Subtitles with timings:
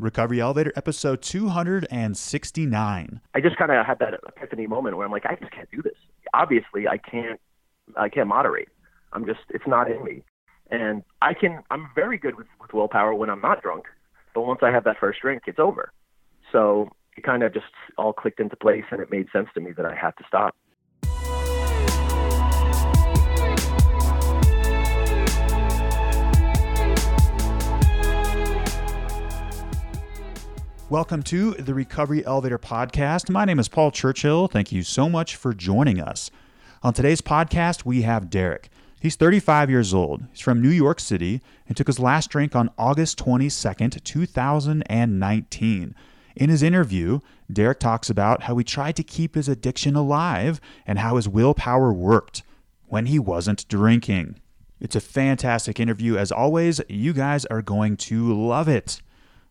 [0.00, 3.20] Recovery Elevator, episode 269.
[3.34, 5.82] I just kind of had that epiphany moment where I'm like, I just can't do
[5.82, 5.94] this.
[6.34, 7.40] Obviously, I can't.
[7.96, 8.68] I can't moderate.
[9.12, 9.40] I'm just.
[9.50, 10.22] It's not in me.
[10.70, 11.62] And I can.
[11.70, 13.84] I'm very good with, with willpower when I'm not drunk.
[14.34, 15.92] But once I have that first drink, it's over.
[16.52, 17.66] So it kind of just
[17.98, 20.54] all clicked into place, and it made sense to me that I had to stop.
[30.90, 33.30] Welcome to the Recovery Elevator Podcast.
[33.30, 34.48] My name is Paul Churchill.
[34.48, 36.32] Thank you so much for joining us.
[36.82, 38.68] On today's podcast, we have Derek.
[39.00, 40.24] He's 35 years old.
[40.32, 45.94] He's from New York City and took his last drink on August 22nd, 2019.
[46.34, 47.20] In his interview,
[47.52, 51.92] Derek talks about how he tried to keep his addiction alive and how his willpower
[51.92, 52.42] worked
[52.88, 54.40] when he wasn't drinking.
[54.80, 56.16] It's a fantastic interview.
[56.16, 59.00] As always, you guys are going to love it.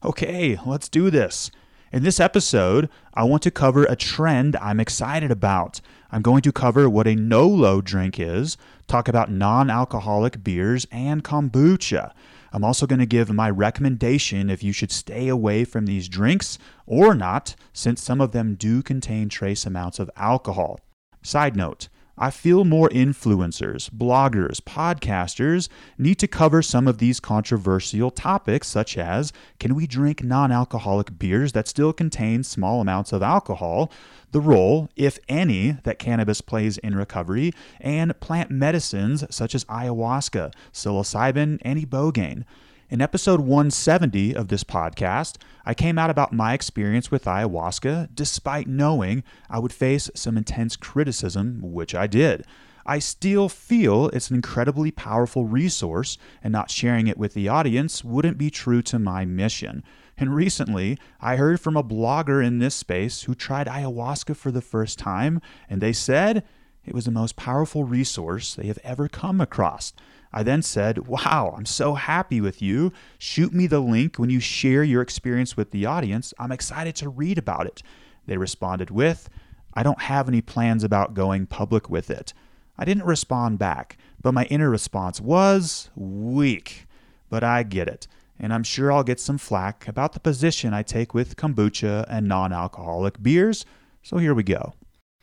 [0.01, 1.51] Okay, let's do this.
[1.91, 5.81] In this episode, I want to cover a trend I'm excited about.
[6.09, 8.55] I'm going to cover what a Nolo drink is,
[8.87, 12.13] talk about non alcoholic beers, and kombucha.
[12.53, 16.57] I'm also going to give my recommendation if you should stay away from these drinks
[16.85, 20.79] or not, since some of them do contain trace amounts of alcohol.
[21.23, 21.89] Side note
[22.21, 28.97] I feel more influencers, bloggers, podcasters need to cover some of these controversial topics, such
[28.97, 33.89] as can we drink non alcoholic beers that still contain small amounts of alcohol,
[34.33, 40.51] the role, if any, that cannabis plays in recovery, and plant medicines such as ayahuasca,
[40.73, 42.43] psilocybin, and ibogaine.
[42.91, 48.65] In episode 170 of this podcast, I came out about my experience with ayahuasca despite
[48.65, 52.47] knowing I would face some intense criticism, which I did.
[52.87, 58.03] I still feel it's an incredibly powerful resource, and not sharing it with the audience
[58.03, 59.83] wouldn't be true to my mission.
[60.17, 64.61] And recently, I heard from a blogger in this space who tried ayahuasca for the
[64.61, 66.43] first time, and they said
[66.85, 69.93] it was the most powerful resource they have ever come across.
[70.31, 72.91] I then said, Wow, I'm so happy with you.
[73.17, 76.33] Shoot me the link when you share your experience with the audience.
[76.37, 77.81] I'm excited to read about it.
[78.25, 79.29] They responded with,
[79.73, 82.33] I don't have any plans about going public with it.
[82.77, 86.87] I didn't respond back, but my inner response was weak.
[87.29, 88.07] But I get it,
[88.39, 92.27] and I'm sure I'll get some flack about the position I take with kombucha and
[92.27, 93.65] non alcoholic beers,
[94.01, 94.73] so here we go.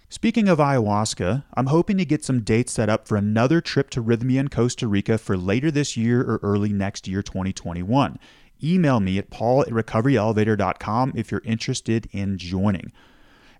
[0.09, 4.03] Speaking of ayahuasca, I'm hoping to get some dates set up for another trip to
[4.03, 8.17] Rythmia in Costa Rica for later this year or early next year, 2021.
[8.63, 12.93] Email me at paul at recoveryelevator.com if you're interested in joining.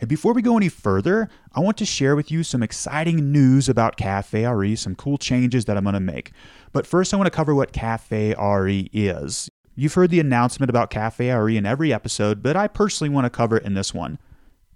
[0.01, 3.69] And before we go any further, I want to share with you some exciting news
[3.69, 6.31] about Cafe RE, some cool changes that I'm going to make.
[6.73, 9.51] But first, I want to cover what Cafe RE is.
[9.75, 13.31] You've heard the announcement about Cafe RE in every episode, but I personally want to
[13.31, 14.21] cover it in this one.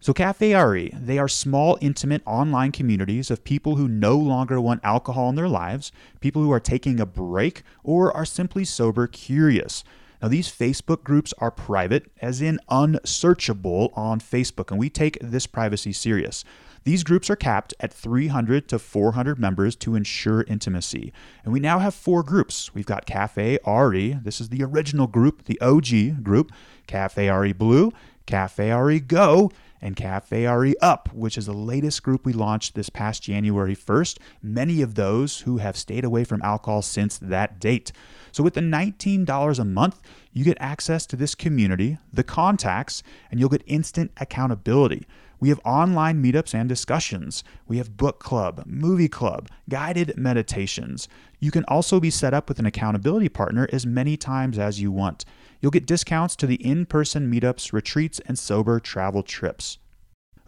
[0.03, 4.81] So, Cafe RE, they are small, intimate online communities of people who no longer want
[4.83, 9.85] alcohol in their lives, people who are taking a break, or are simply sober curious.
[10.23, 15.47] Now, these Facebook groups are private, as in unsearchable on Facebook, and we take this
[15.47, 16.45] privacy serious.
[16.85, 21.13] These groups are capped at 300 to 400 members to ensure intimacy.
[21.45, 22.75] And we now have four groups.
[22.75, 26.53] We've got Cafe RE, this is the original group, the OG group,
[26.87, 27.93] Cafe RE Blue,
[28.25, 29.51] Cafe RE Go,
[29.83, 34.19] and Cafe RE Up, which is the latest group we launched this past January 1st.
[34.43, 37.93] Many of those who have stayed away from alcohol since that date.
[38.33, 40.01] So, with the $19 a month,
[40.33, 45.07] you get access to this community, the contacts, and you'll get instant accountability.
[45.41, 47.43] We have online meetups and discussions.
[47.67, 51.09] We have book club, movie club, guided meditations.
[51.39, 54.93] You can also be set up with an accountability partner as many times as you
[54.93, 55.25] want.
[55.61, 59.79] You'll get discounts to the in person meetups, retreats, and sober travel trips.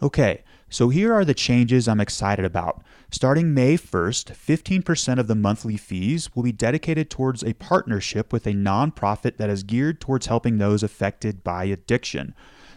[0.01, 2.83] Okay, so here are the changes I'm excited about.
[3.09, 8.47] Starting May 1st, 15% of the monthly fees will be dedicated towards a partnership with
[8.47, 12.33] a nonprofit that is geared towards helping those affected by addiction.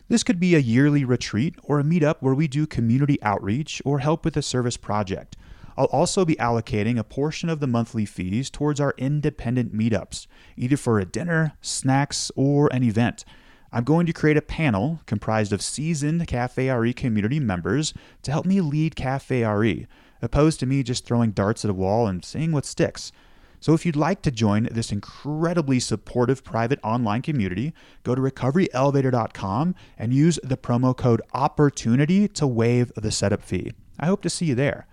[0.09, 3.99] This could be a yearly retreat or a meetup where we do community outreach or
[3.99, 5.37] help with a service project.
[5.77, 10.27] I'll also be allocating a portion of the monthly fees towards our independent meetups,
[10.57, 13.25] either for a dinner, snacks, or an event.
[13.73, 17.93] I'm going to create a panel comprised of seasoned Cafe RE community members
[18.23, 19.87] to help me lead Cafe RE,
[20.23, 23.13] opposed to me just throwing darts at a wall and seeing what sticks.
[23.61, 29.75] So if you'd like to join this incredibly supportive private online community, go to recoveryelevator.com
[29.99, 33.73] and use the promo code OPPORTUNITY to waive the setup fee.
[33.99, 34.87] I hope to see you there.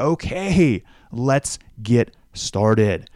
[0.00, 0.82] Okay,
[1.12, 3.10] let's get started.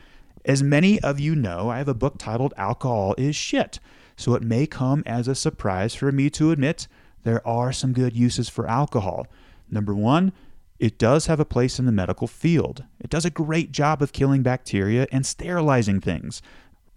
[0.45, 3.81] As many of you know, I have a book titled Alcohol is Shit.
[4.17, 6.87] so it may come as a surprise for me to admit
[7.23, 9.27] there are some good uses for alcohol.
[9.71, 10.33] Number one,
[10.79, 12.85] it does have a place in the medical field.
[13.01, 16.43] It does a great job of killing bacteria and sterilizing things.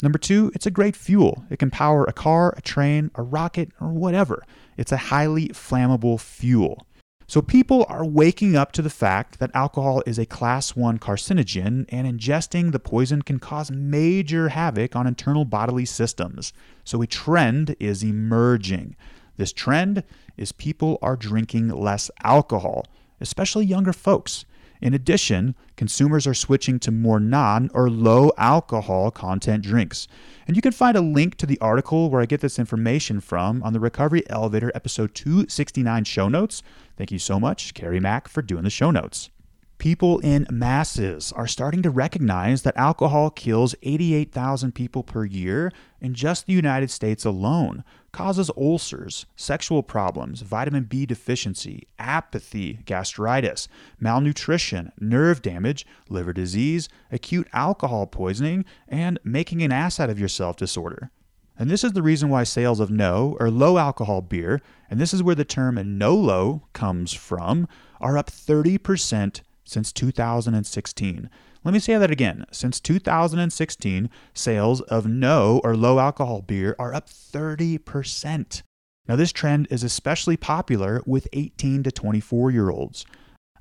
[0.04, 1.46] Number two, it's a great fuel.
[1.50, 4.44] It can power a car, a train, a rocket, or whatever.
[4.76, 6.87] It's a highly flammable fuel.
[7.30, 11.86] So people are waking up to the fact that alcohol is a class 1 carcinogen
[11.90, 16.54] and ingesting the poison can cause major havoc on internal bodily systems.
[16.86, 18.96] So a trend is emerging.
[19.36, 20.04] This trend
[20.38, 22.86] is people are drinking less alcohol,
[23.20, 24.46] especially younger folks.
[24.82, 30.08] In addition, consumers are switching to more non or low alcohol content drinks.
[30.48, 33.64] And you can find a link to the article where I get this information from
[33.64, 36.64] on the Recovery Elevator episode 269 show notes.
[36.96, 39.30] Thank you so much, Carrie Mack, for doing the show notes.
[39.78, 45.72] People in masses are starting to recognize that alcohol kills 88,000 people per year
[46.02, 47.84] in just the United States alone,
[48.18, 53.68] causes ulcers, sexual problems, vitamin B deficiency, apathy, gastritis,
[54.00, 60.58] malnutrition, nerve damage, liver disease, acute alcohol poisoning, and making an ass out of yourself
[60.58, 61.12] disorder.
[61.60, 65.14] And this is the reason why sales of no or low alcohol beer, and this
[65.14, 67.68] is where the term NOLO comes from,
[68.02, 71.30] are up 30% since 2016.
[71.64, 72.46] Let me say that again.
[72.52, 78.62] Since 2016, sales of no or low alcohol beer are up 30%.
[79.08, 83.06] Now, this trend is especially popular with 18 to 24 year olds.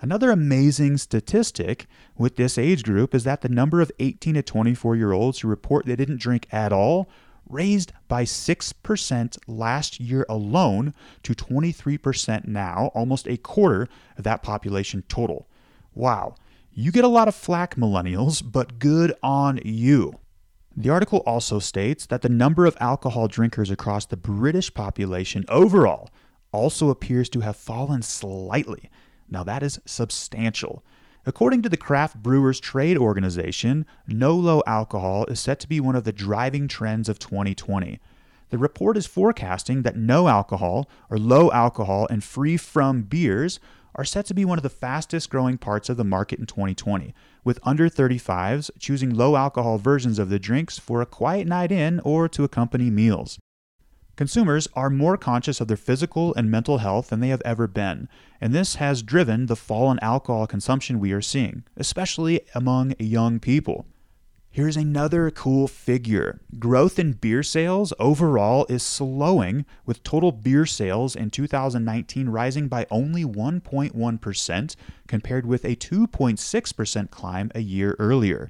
[0.01, 4.97] Another amazing statistic with this age group is that the number of 18 to 24
[4.97, 7.09] year olds who report they didn't drink at all
[7.49, 10.93] raised by 6% last year alone
[11.23, 13.89] to 23% now, almost a quarter
[14.19, 15.47] of that population total.
[15.95, 16.35] Wow,
[16.79, 20.21] you get a lot of flack, millennials, but good on you.
[20.77, 26.11] The article also states that the number of alcohol drinkers across the British population overall
[26.53, 28.91] also appears to have fallen slightly.
[29.27, 30.85] Now, that is substantial.
[31.25, 35.97] According to the Craft Brewers Trade Organization, no low alcohol is set to be one
[35.97, 37.99] of the driving trends of 2020.
[38.51, 43.61] The report is forecasting that no alcohol or low alcohol and free from beers
[43.97, 47.13] are set to be one of the fastest growing parts of the market in 2020,
[47.43, 51.99] with under 35s choosing low alcohol versions of the drinks for a quiet night in
[52.01, 53.39] or to accompany meals.
[54.17, 58.09] Consumers are more conscious of their physical and mental health than they have ever been,
[58.41, 63.39] and this has driven the fall in alcohol consumption we are seeing, especially among young
[63.39, 63.87] people.
[64.57, 66.41] Here's another cool figure.
[66.59, 72.87] Growth in beer sales overall is slowing, with total beer sales in 2019 rising by
[72.91, 74.77] only 1.1%,
[75.07, 78.49] compared with a 2.6% climb a year earlier.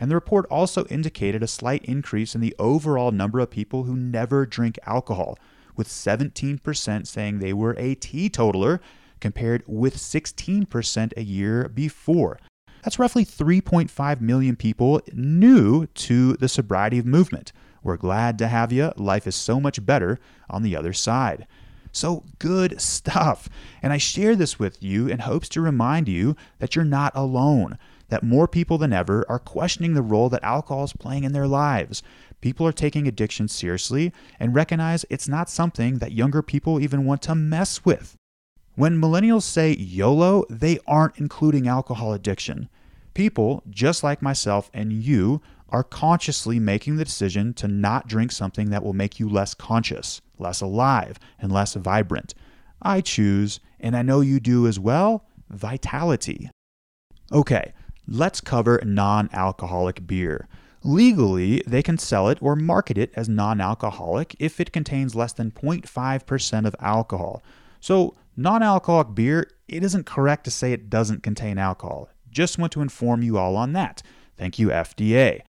[0.00, 3.94] And the report also indicated a slight increase in the overall number of people who
[3.94, 5.38] never drink alcohol,
[5.76, 8.80] with 17% saying they were a teetotaler,
[9.20, 12.40] compared with 16% a year before.
[12.84, 17.50] That's roughly 3.5 million people new to the sobriety movement.
[17.82, 18.92] We're glad to have you.
[18.96, 20.18] Life is so much better
[20.50, 21.46] on the other side.
[21.92, 23.48] So good stuff.
[23.82, 27.78] And I share this with you in hopes to remind you that you're not alone,
[28.08, 31.46] that more people than ever are questioning the role that alcohol is playing in their
[31.46, 32.02] lives.
[32.42, 37.22] People are taking addiction seriously and recognize it's not something that younger people even want
[37.22, 38.18] to mess with.
[38.76, 42.68] When millennials say YOLO, they aren't including alcohol addiction.
[43.14, 48.70] People, just like myself and you, are consciously making the decision to not drink something
[48.70, 52.34] that will make you less conscious, less alive, and less vibrant.
[52.82, 56.50] I choose, and I know you do as well, vitality.
[57.32, 57.72] Okay,
[58.08, 60.48] let's cover non alcoholic beer.
[60.82, 65.32] Legally, they can sell it or market it as non alcoholic if it contains less
[65.32, 67.42] than 0.5% of alcohol.
[67.80, 72.08] So, non alcoholic beer, it isn't correct to say it doesn't contain alcohol.
[72.30, 74.02] Just want to inform you all on that.
[74.36, 75.42] Thank you, FDA.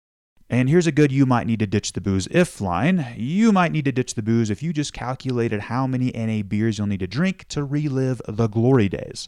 [0.50, 3.13] And here's a good you might need to ditch the booze if line.
[3.18, 6.77] You might need to ditch the booze if you just calculated how many NA beers
[6.77, 9.27] you'll need to drink to relive the glory days.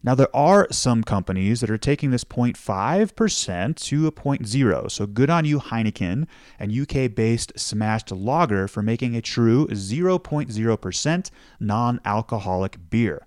[0.00, 4.90] Now, there are some companies that are taking this 0.5% to a 0.0.
[4.90, 6.28] So good on you, Heineken,
[6.58, 13.26] and UK based smashed lager for making a true 0.0% non alcoholic beer.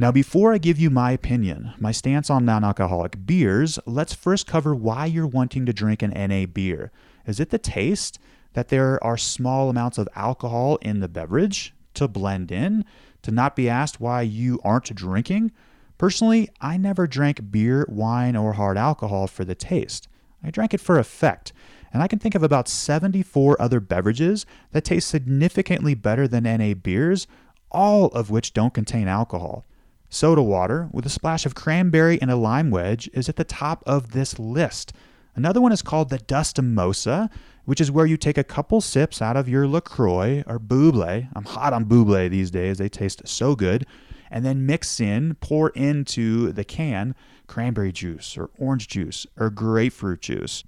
[0.00, 4.46] Now, before I give you my opinion, my stance on non alcoholic beers, let's first
[4.46, 6.92] cover why you're wanting to drink an NA beer.
[7.26, 8.20] Is it the taste?
[8.54, 12.84] That there are small amounts of alcohol in the beverage to blend in?
[13.22, 15.50] To not be asked why you aren't drinking?
[15.98, 20.08] Personally, I never drank beer, wine, or hard alcohol for the taste.
[20.42, 21.52] I drank it for effect.
[21.92, 26.74] and I can think of about 74 other beverages that taste significantly better than NA
[26.74, 27.26] beers,
[27.70, 29.64] all of which don't contain alcohol.
[30.10, 33.82] Soda water, with a splash of cranberry and a lime wedge, is at the top
[33.86, 34.92] of this list.
[35.34, 37.30] Another one is called the Dustomosa,
[37.64, 41.28] which is where you take a couple sips out of your LaCroix or Bubly.
[41.34, 43.86] I'm hot on Bubly these days, they taste so good.
[44.30, 47.14] And then mix in, pour into the can
[47.46, 50.64] cranberry juice or orange juice or grapefruit juice.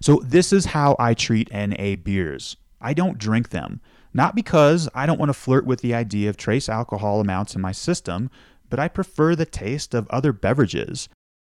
[0.00, 2.56] So, this is how I treat NA beers.
[2.80, 3.80] I don't drink them.
[4.14, 7.60] Not because I don't want to flirt with the idea of trace alcohol amounts in
[7.60, 8.30] my system,
[8.68, 11.08] but I prefer the taste of other beverages.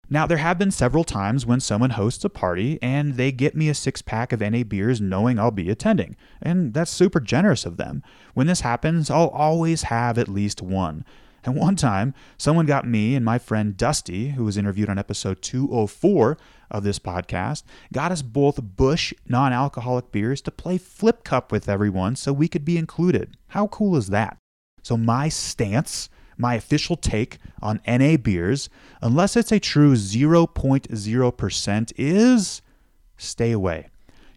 [0.10, 3.70] Now, there have been several times when someone hosts a party and they get me
[3.70, 7.77] a six pack of NA beers knowing I'll be attending, and that's super generous of
[7.77, 8.03] them.
[8.34, 11.06] When this happens, I'll always have at least one.
[11.44, 15.42] And one time, someone got me and my friend Dusty, who was interviewed on episode
[15.42, 16.38] 204
[16.70, 21.68] of this podcast, got us both Busch non alcoholic beers to play flip cup with
[21.68, 23.38] everyone so we could be included.
[23.50, 24.38] How cool is that?
[24.84, 28.70] So, my stance, my official take on NA beers,
[29.02, 32.62] unless it's a true 0.0%, is
[33.18, 33.90] stay away.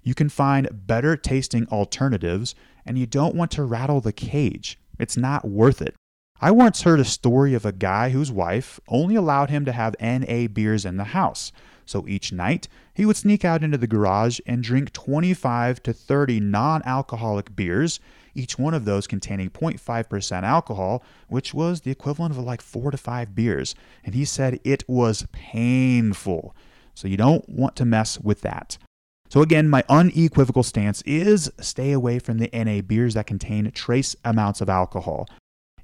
[0.03, 4.79] You can find better tasting alternatives, and you don't want to rattle the cage.
[4.99, 5.95] It's not worth it.
[6.41, 9.97] I once heard a story of a guy whose wife only allowed him to have
[10.00, 11.53] NA beers in the house.
[11.87, 16.41] So each night, he would sneak out into the garage and drink 25 to 30
[16.41, 18.00] non alcoholic beers,
[18.35, 22.97] each one of those containing 0.5% alcohol, which was the equivalent of like four to
[22.97, 23.75] five beers.
[24.05, 26.55] And he said it was painful.
[26.95, 28.76] So you don't want to mess with that.
[29.31, 34.14] So, again, my unequivocal stance is stay away from the NA beers that contain trace
[34.25, 35.26] amounts of alcohol.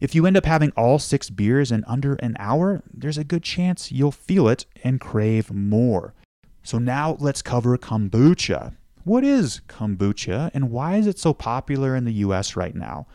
[0.01, 3.43] If you end up having all six beers in under an hour, there's a good
[3.43, 6.15] chance you'll feel it and crave more.
[6.63, 8.75] So now let's cover kombucha.
[9.05, 13.07] What is kombucha and why is it so popular in the US right now?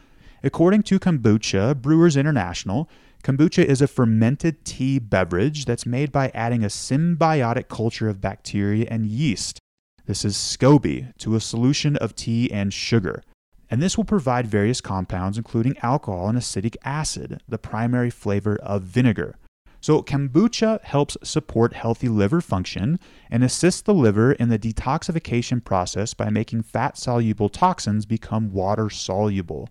[0.44, 2.88] According to Kombucha Brewers International,
[3.24, 8.86] kombucha is a fermented tea beverage that's made by adding a symbiotic culture of bacteria
[8.92, 9.58] and yeast.
[10.06, 13.24] This is SCOBY to a solution of tea and sugar
[13.70, 18.84] and this will provide various compounds, including alcohol and acetic acid, the primary flavor of
[18.84, 19.36] vinegar.
[19.82, 26.16] So, kombucha helps support healthy liver function and assists the liver in the detoxification process
[26.16, 29.70] by making fat soluble toxins become water soluble.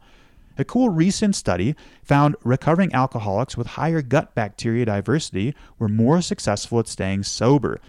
[0.57, 1.75] A cool recent study
[2.05, 7.81] found recovering alcoholics with higher gut bacteria diversity were more successful at staying sober,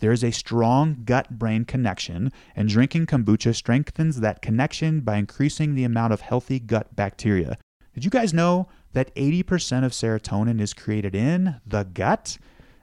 [0.00, 5.74] there is a strong gut brain connection, and drinking kombucha strengthens that connection by increasing
[5.74, 7.56] the amount of healthy gut bacteria.
[7.94, 12.38] Did you guys know that 80% of serotonin is created in the gut?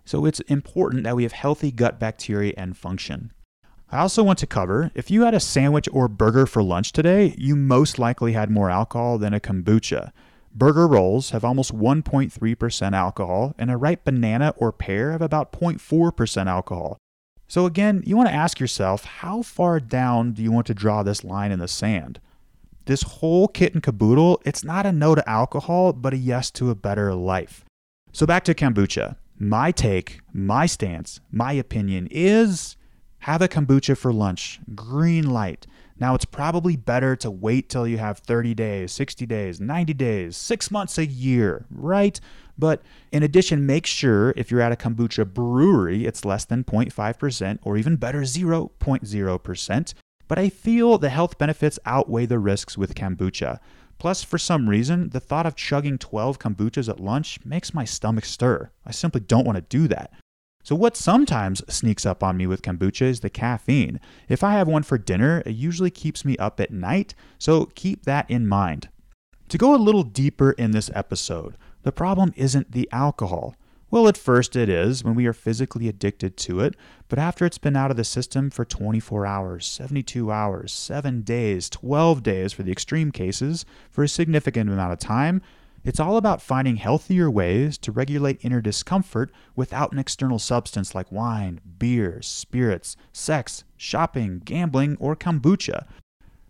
[0.05, 3.31] So it's important that we have healthy gut bacteria and function.
[3.89, 7.33] I also want to cover if you had a sandwich or burger for lunch today,
[7.37, 10.11] you most likely had more alcohol than a kombucha.
[10.53, 16.47] Burger rolls have almost 1.3% alcohol, and a ripe banana or pear have about 0.4%
[16.47, 16.97] alcohol.
[17.47, 21.01] So, again, you want to ask yourself how far down do you want to draw
[21.01, 22.19] this line in the sand?
[22.85, 26.69] This whole kit and caboodle, it's not a no to alcohol, but a yes to
[26.69, 27.63] a better life.
[28.11, 29.15] So, back to kombucha.
[29.39, 32.75] My take, my stance, my opinion is
[33.19, 34.59] have a kombucha for lunch.
[34.75, 35.67] Green light.
[35.99, 40.37] Now, it's probably better to wait till you have 30 days, 60 days, 90 days,
[40.37, 42.19] six months, a year, right?
[42.57, 47.59] But in addition, make sure if you're at a kombucha brewery, it's less than 0.5%
[47.61, 49.93] or even better, 0.0%.
[50.27, 53.59] But I feel the health benefits outweigh the risks with kombucha.
[53.97, 58.25] Plus, for some reason, the thought of chugging 12 kombuchas at lunch makes my stomach
[58.25, 58.69] stir.
[58.85, 60.11] I simply don't want to do that.
[60.63, 63.99] So, what sometimes sneaks up on me with kombucha is the caffeine.
[64.27, 68.03] If I have one for dinner, it usually keeps me up at night, so keep
[68.03, 68.89] that in mind.
[69.49, 71.55] To go a little deeper in this episode,
[71.87, 73.55] the problem isn't the alcohol.
[73.89, 76.75] Well, at first it is when we are physically addicted to it,
[77.07, 81.69] but after it's been out of the system for 24 hours, 72 hours, 7 days,
[81.69, 85.41] 12 days for the extreme cases, for a significant amount of time,
[85.85, 91.09] it's all about finding healthier ways to regulate inner discomfort without an external substance like
[91.09, 95.87] wine, beer, spirits, sex, shopping, gambling, or kombucha.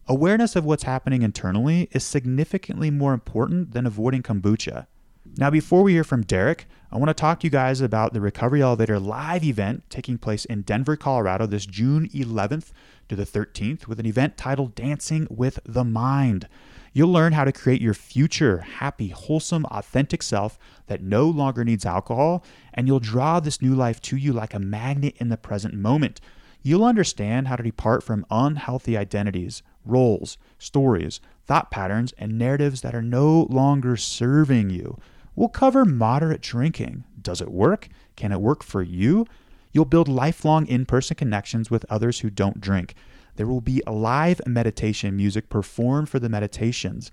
[0.07, 4.87] Awareness of what's happening internally is significantly more important than avoiding kombucha.
[5.35, 8.21] Now, before we hear from Derek, I want to talk to you guys about the
[8.21, 12.71] Recovery Elevator live event taking place in Denver, Colorado this June 11th
[13.09, 16.47] to the 13th with an event titled Dancing with the Mind.
[16.93, 20.57] You'll learn how to create your future happy, wholesome, authentic self
[20.87, 22.43] that no longer needs alcohol,
[22.73, 26.19] and you'll draw this new life to you like a magnet in the present moment.
[26.63, 32.93] you'll understand how to depart from unhealthy identities, roles, stories, thought patterns, and narratives that
[32.93, 34.97] are no longer serving you.
[35.37, 37.03] We'll cover moderate drinking.
[37.21, 37.89] Does it work?
[38.15, 39.27] Can it work for you?
[39.71, 42.95] You'll build lifelong in person connections with others who don't drink.
[43.35, 47.11] There will be live meditation music performed for the meditations.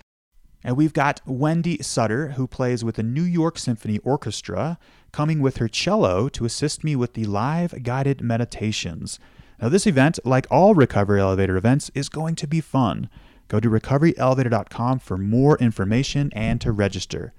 [0.64, 4.78] And we've got Wendy Sutter, who plays with the New York Symphony Orchestra,
[5.12, 9.18] coming with her cello to assist me with the live guided meditations.
[9.60, 13.10] Now, this event, like all Recovery Elevator events, is going to be fun.
[13.48, 17.34] Go to recoveryelevator.com for more information and to register.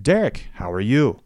[0.00, 1.20] Derek, how are you?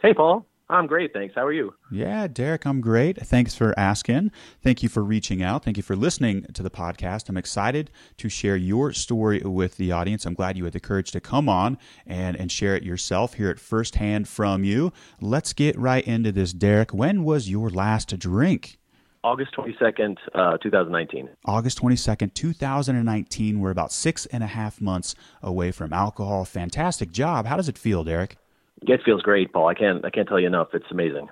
[0.00, 0.46] Hey, Paul.
[0.68, 1.34] I'm great, thanks.
[1.34, 1.74] How are you?
[1.90, 3.18] Yeah, Derek, I'm great.
[3.18, 4.30] Thanks for asking.
[4.62, 5.64] Thank you for reaching out.
[5.64, 7.28] Thank you for listening to the podcast.
[7.28, 10.24] I'm excited to share your story with the audience.
[10.24, 11.76] I'm glad you had the courage to come on
[12.06, 14.92] and, and share it yourself, hear it firsthand from you.
[15.20, 16.94] Let's get right into this, Derek.
[16.94, 18.78] When was your last drink?
[19.24, 21.28] August 22nd, uh, 2019.
[21.44, 23.60] August 22nd, 2019.
[23.60, 26.44] We're about six and a half months away from alcohol.
[26.44, 27.46] Fantastic job.
[27.46, 28.36] How does it feel, Derek?
[28.82, 29.68] It feels great, Paul.
[29.68, 30.68] I can't I can't tell you enough.
[30.72, 31.28] It's amazing.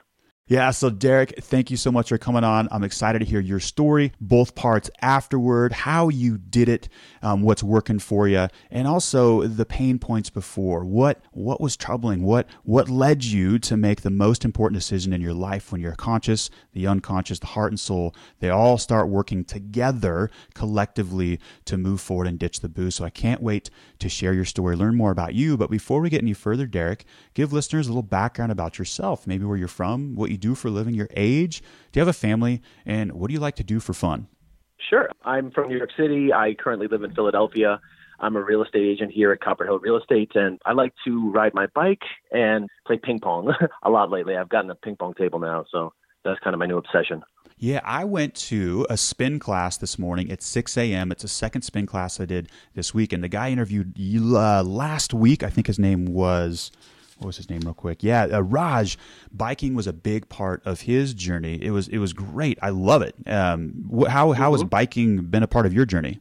[0.51, 2.67] Yeah, so Derek, thank you so much for coming on.
[2.73, 6.89] I'm excited to hear your story, both parts afterward, how you did it,
[7.23, 10.85] um, what's working for you, and also the pain points before.
[10.85, 12.25] What what was troubling?
[12.25, 15.95] What what led you to make the most important decision in your life when you're
[15.95, 22.01] conscious, the unconscious, the heart and soul, they all start working together collectively to move
[22.01, 22.97] forward and ditch the booze.
[22.97, 25.57] So I can't wait to share your story, learn more about you.
[25.57, 27.05] But before we get any further, Derek,
[27.35, 30.69] give listeners a little background about yourself, maybe where you're from, what you do for
[30.69, 31.61] a living, your age.
[31.93, 32.63] Do you have a family?
[32.85, 34.29] And what do you like to do for fun?
[34.89, 35.09] Sure.
[35.25, 36.33] I'm from New York City.
[36.33, 37.81] I currently live in Philadelphia.
[38.21, 41.31] I'm a real estate agent here at Copper Hill Real Estate, and I like to
[41.31, 44.37] ride my bike and play ping pong a lot lately.
[44.37, 45.93] I've gotten a ping pong table now, so
[46.25, 47.23] that's kind of my new obsession.
[47.57, 51.13] Yeah, I went to a spin class this morning at 6 a.m.
[51.13, 55.13] It's a second spin class I did this week, and the guy interviewed uh, last
[55.13, 56.73] week, I think his name was
[57.21, 58.03] what was his name real quick?
[58.03, 58.99] Yeah uh, raj.
[59.33, 61.63] Biking was a big part of his journey.
[61.63, 62.59] It was it was great.
[62.63, 63.15] I love it.
[63.27, 64.69] Um, how how has mm-hmm.
[64.69, 66.21] biking been a part of your journey?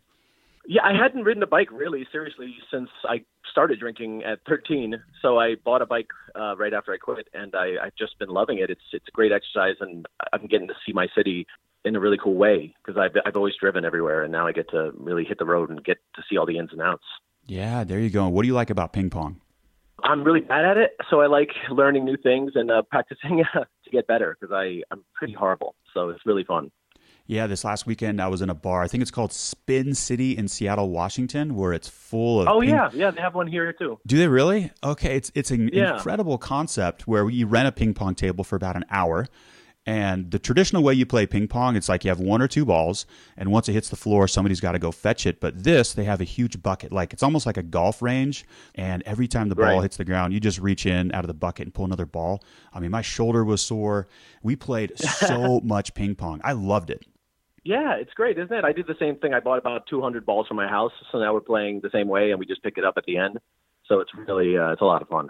[0.70, 5.40] Yeah i hadn't ridden a bike really seriously since i started drinking at 13 so
[5.40, 8.60] i bought a bike uh, right after i quit and I, i've just been loving
[8.60, 8.70] it.
[8.70, 11.48] It's it's a great exercise and i'm getting to see my city
[11.86, 14.70] in a really cool way because I've, I've always driven everywhere and now i get
[14.70, 17.06] to really hit the road and get to see all the ins and outs.
[17.48, 18.28] Yeah there you go.
[18.28, 19.42] What do you like about ping pong
[20.04, 23.90] I'm really bad at it, so I like learning new things and uh, practicing to
[23.92, 25.76] get better because I I'm pretty horrible.
[25.94, 26.72] So it's really fun.
[27.26, 28.82] Yeah, this last weekend I was in a bar.
[28.82, 32.48] I think it's called Spin City in Seattle, Washington, where it's full of.
[32.48, 34.00] Oh ping- yeah, yeah, they have one here too.
[34.08, 34.72] Do they really?
[34.84, 35.94] Okay, it's it's an yeah.
[35.94, 39.28] incredible concept where you rent a ping pong table for about an hour
[39.90, 42.64] and the traditional way you play ping pong, it's like you have one or two
[42.64, 45.40] balls, and once it hits the floor, somebody's got to go fetch it.
[45.40, 48.46] But this, they have a huge bucket, like it's almost like a golf range.
[48.76, 49.82] And every time the ball right.
[49.82, 52.44] hits the ground, you just reach in out of the bucket and pull another ball.
[52.72, 54.08] I mean, my shoulder was sore.
[54.44, 56.40] We played so much ping pong.
[56.44, 57.04] I loved it.
[57.64, 58.64] Yeah, it's great, isn't it?
[58.64, 59.34] I did the same thing.
[59.34, 62.30] I bought about 200 balls from my house, so now we're playing the same way,
[62.30, 63.40] and we just pick it up at the end.
[63.88, 65.30] So it's really uh, it's a lot of fun.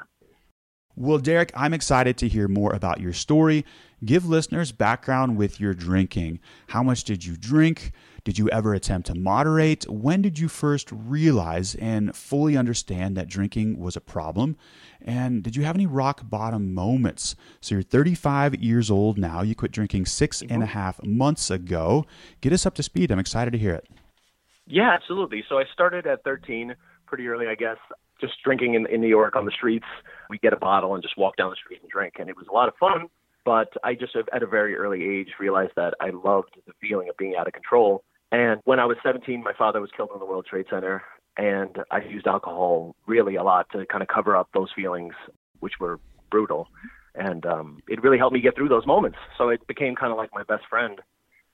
[0.95, 3.65] Well, Derek, I'm excited to hear more about your story.
[4.03, 6.39] Give listeners background with your drinking.
[6.67, 7.91] How much did you drink?
[8.23, 9.89] Did you ever attempt to moderate?
[9.89, 14.57] When did you first realize and fully understand that drinking was a problem?
[15.01, 17.35] And did you have any rock bottom moments?
[17.61, 19.41] So you're 35 years old now.
[19.41, 20.65] You quit drinking six and a mm-hmm.
[20.65, 22.05] half months ago.
[22.41, 23.11] Get us up to speed.
[23.11, 23.87] I'm excited to hear it.
[24.67, 25.43] Yeah, absolutely.
[25.47, 26.75] So I started at 13
[27.07, 27.77] pretty early, I guess
[28.19, 29.85] just drinking in, in New York on the streets.
[30.29, 32.47] We get a bottle and just walk down the street and drink, and it was
[32.49, 33.07] a lot of fun.
[33.45, 37.17] But I just, at a very early age, realized that I loved the feeling of
[37.17, 38.03] being out of control.
[38.31, 41.01] And when I was 17, my father was killed in the World Trade Center,
[41.37, 45.13] and I used alcohol really a lot to kind of cover up those feelings,
[45.61, 46.67] which were brutal.
[47.15, 49.17] And um, it really helped me get through those moments.
[49.37, 50.99] So it became kind of like my best friend.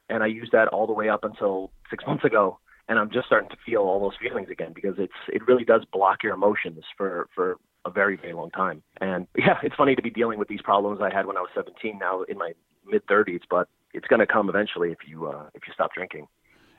[0.10, 3.26] And I used that all the way up until six months ago and I'm just
[3.28, 6.84] starting to feel all those feelings again because it's it really does block your emotions
[6.98, 8.84] for for a very very long time.
[9.00, 11.50] And yeah, it's funny to be dealing with these problems I had when I was
[11.56, 11.98] 17.
[12.00, 12.54] Now in my
[12.86, 16.28] mid 30s, but it's going to come eventually if you uh, if you stop drinking.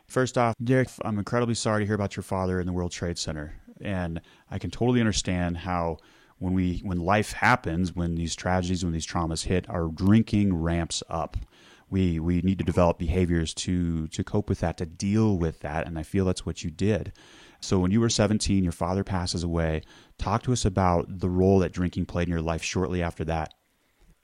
[0.06, 3.18] First off, Derek, I'm incredibly sorry to hear about your father in the World Trade
[3.18, 5.98] Center, and I can totally understand how
[6.38, 11.02] when we when life happens, when these tragedies, when these traumas hit, our drinking ramps
[11.08, 11.36] up
[11.88, 15.86] we we need to develop behaviors to to cope with that to deal with that
[15.86, 17.12] and i feel that's what you did
[17.60, 19.82] so when you were 17 your father passes away
[20.18, 23.54] talk to us about the role that drinking played in your life shortly after that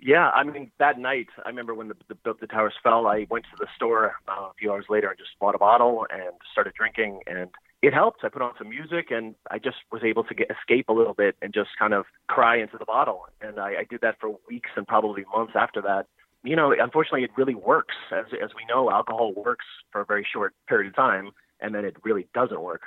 [0.04, 3.06] Yeah, I mean that night, I remember when the the, the towers fell.
[3.06, 6.06] I went to the store uh, a few hours later and just bought a bottle
[6.10, 7.50] and started drinking, and
[7.82, 8.24] it helped.
[8.24, 11.14] I put on some music and I just was able to get escape a little
[11.14, 13.26] bit and just kind of cry into the bottle.
[13.40, 16.06] And I, I did that for weeks and probably months after that.
[16.44, 17.94] You know, unfortunately, it really works.
[18.10, 21.84] As as we know, alcohol works for a very short period of time, and then
[21.84, 22.82] it really doesn't work.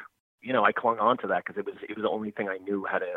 [0.45, 2.49] You know, I clung on to that because it was it was the only thing
[2.49, 3.07] I knew how to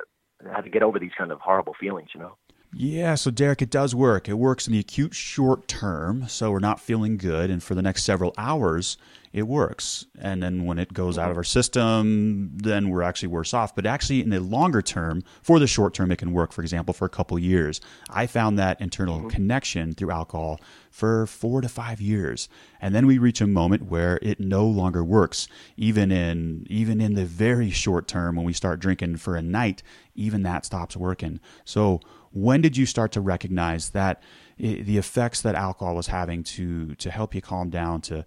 [0.51, 2.09] how to get over these kind of horrible feelings.
[2.15, 2.37] You know.
[2.73, 4.29] Yeah, so Derek, it does work.
[4.29, 7.83] It works in the acute short term, so we're not feeling good, and for the
[7.83, 8.99] next several hours,
[9.33, 10.07] it works.
[10.19, 13.75] And then when it goes out of our system, then we're actually worse off.
[13.75, 16.95] But actually, in the longer term, for the short term, it can work, for example,
[16.95, 17.81] for a couple years.
[18.11, 19.29] I found that internal mm-hmm.
[19.29, 22.49] connection through alcohol for four to five years.
[22.81, 25.49] And then we reach a moment where it no longer works.
[25.77, 29.83] Even in even in the very short term, when we start drinking for a night,
[30.15, 31.41] even that stops working.
[31.65, 32.01] So
[32.33, 34.23] when did you start to recognize that
[34.61, 38.25] eh, the effects that alcohol was having to to help you calm down to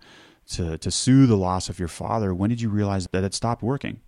[0.47, 2.33] to to soothe the loss of your father?
[2.33, 4.01] When did you realize that it stopped working?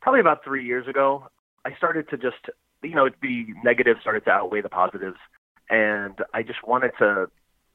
[0.00, 1.28] Probably about three years ago
[1.68, 2.48] i started to just
[2.82, 5.18] you know the negatives started to outweigh the positives.
[5.70, 7.30] And i just wanted to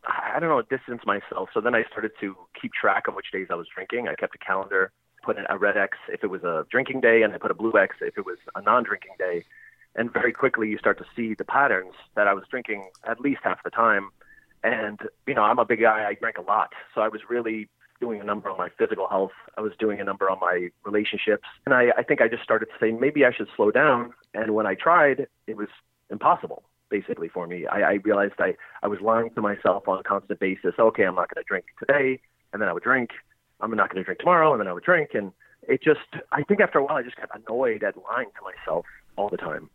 [0.08, 1.50] i don't know distance myself.
[1.54, 4.08] So then i started to keep track of which days i was drinking.
[4.08, 4.92] I kept a calendar
[5.24, 7.72] put a red x if it was a drinking day and i put a blue
[7.80, 9.46] x if it was a non-drinking day
[9.96, 13.42] and very quickly you start to see the patterns that I was drinking at least
[13.44, 14.10] half the time.
[14.64, 16.08] And you know, I'm a big guy.
[16.08, 19.32] I drank a lot, so I was really doing a number on my physical health.
[19.58, 22.66] I was doing a number on my relationships, and I, I think I just started
[22.68, 24.14] to say maybe I should slow down.
[24.34, 25.70] And when I tried, it was
[26.10, 27.66] impossible basically for me.
[27.66, 28.54] I, I realized I,
[28.84, 30.76] I was lying to myself on a constant basis.
[30.78, 32.22] Okay, I'm not going to drink today,
[32.54, 33.10] and then I would drink.
[33.60, 35.10] I'm not going to drink tomorrow, and then I would drink.
[35.16, 35.32] And
[35.68, 36.02] it just,
[36.32, 39.38] I think after a while, I just got annoyed at lying to myself all the
[39.38, 39.72] time.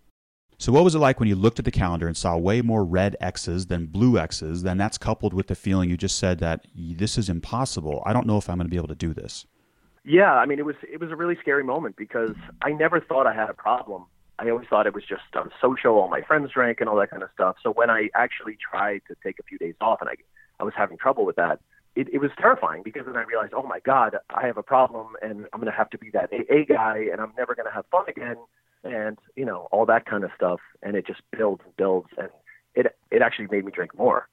[0.61, 2.85] So, what was it like when you looked at the calendar and saw way more
[2.85, 4.65] red X's than blue X's?
[4.65, 8.03] Then that's coupled with the feeling you just said that this is impossible.
[8.05, 9.47] I don't know if I'm going to be able to do this.
[10.05, 13.29] Yeah, I mean, it was it was a really scary moment because I never thought
[13.29, 14.07] I had a problem.
[14.41, 15.95] I always thought it was just um, social.
[15.95, 17.57] All my friends drank and all that kind of stuff.
[17.63, 20.15] So when I actually tried to take a few days off and I
[20.59, 21.61] I was having trouble with that,
[21.95, 25.15] it, it was terrifying because then I realized, oh my God, I have a problem
[25.23, 27.73] and I'm going to have to be that AA guy and I'm never going to
[27.73, 28.37] have fun again
[28.85, 32.29] and you know all that kind of stuff and it just builds and builds and
[32.75, 34.29] it it actually made me drink more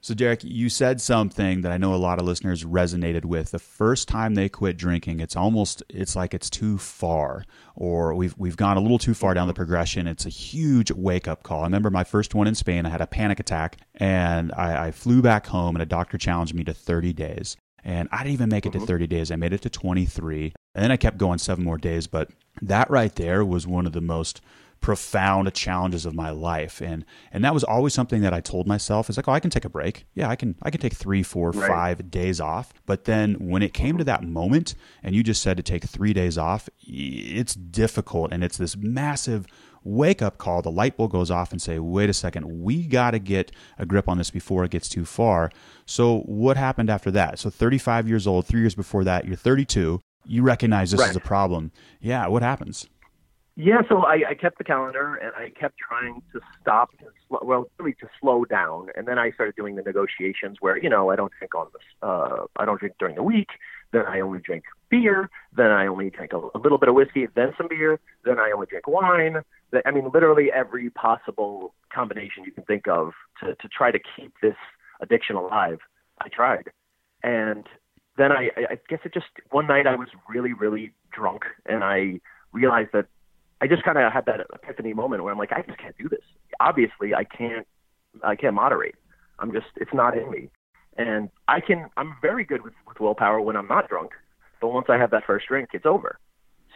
[0.00, 3.58] so derek you said something that i know a lot of listeners resonated with the
[3.58, 8.56] first time they quit drinking it's almost it's like it's too far or we've we've
[8.56, 11.64] gone a little too far down the progression it's a huge wake up call i
[11.64, 15.22] remember my first one in spain i had a panic attack and i, I flew
[15.22, 18.66] back home and a doctor challenged me to 30 days and I didn't even make
[18.66, 18.86] it to mm-hmm.
[18.86, 19.30] 30 days.
[19.30, 20.52] I made it to 23.
[20.74, 22.08] And then I kept going seven more days.
[22.08, 22.30] But
[22.62, 24.40] that right there was one of the most
[24.80, 29.08] profound challenges of my life and and that was always something that I told myself
[29.08, 31.22] is like oh I can take a break yeah I can I can take three
[31.22, 31.68] four right.
[31.68, 35.56] five days off but then when it came to that moment and you just said
[35.56, 39.46] to take three days off it's difficult and it's this massive
[39.86, 43.12] wake up call, the light bulb goes off and say, wait a second, we got
[43.12, 45.50] to get a grip on this before it gets too far.
[45.86, 47.38] So, what happened after that?
[47.38, 51.10] So, 35 years old, three years before that, you're 32, you recognize this right.
[51.10, 51.72] is a problem.
[52.00, 52.88] Yeah, what happens?
[53.58, 56.90] Yeah, so I, I kept the calendar and I kept trying to stop,
[57.30, 58.88] well, really to slow down.
[58.94, 61.82] And then I started doing the negotiations where, you know, I don't drink on this,
[62.02, 63.48] uh, I don't drink during the week.
[63.92, 65.30] Then I only drink beer.
[65.56, 67.98] Then I only drink a, a little bit of whiskey, then some beer.
[68.26, 69.36] Then I only drink wine.
[69.86, 74.34] I mean, literally every possible combination you can think of to, to try to keep
[74.42, 74.56] this
[75.00, 75.78] addiction alive.
[76.20, 76.70] I tried.
[77.22, 77.66] And
[78.16, 82.20] then I, I guess it just, one night I was really, really drunk and I
[82.52, 83.06] realized that
[83.60, 86.08] I just kind of had that epiphany moment where I'm like, I just can't do
[86.08, 86.20] this.
[86.60, 87.66] Obviously, I can't,
[88.22, 88.94] I can't moderate.
[89.38, 90.50] I'm just, it's not in me.
[90.98, 94.12] And I can, I'm very good with, with willpower when I'm not drunk.
[94.60, 96.18] But once I have that first drink, it's over.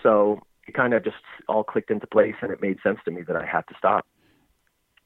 [0.02, 1.16] So it kind of just
[1.48, 4.06] all clicked into place and it made sense to me that I had to stop.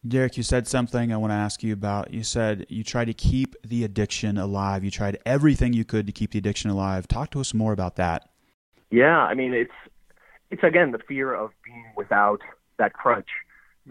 [0.07, 2.13] Derek, you said something I want to ask you about.
[2.13, 4.85] You said you tried to keep the addiction alive.
[4.85, 7.09] You tried everything you could to keep the addiction alive.
[7.09, 8.29] Talk to us more about that.
[8.91, 9.73] Yeah, I mean it's
[10.51, 12.43] it's again the fear of being without
[12.79, 13.29] that crutch.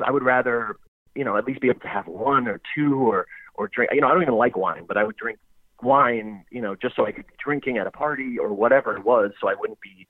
[0.06, 0.78] I would rather,
[1.16, 3.92] you know, at least be able to have one or two or or drink.
[3.94, 5.40] You know, I don't even like wine, but I would drink
[5.82, 9.04] wine, you know, just so I could be drinking at a party or whatever it
[9.04, 10.08] was, so I wouldn't be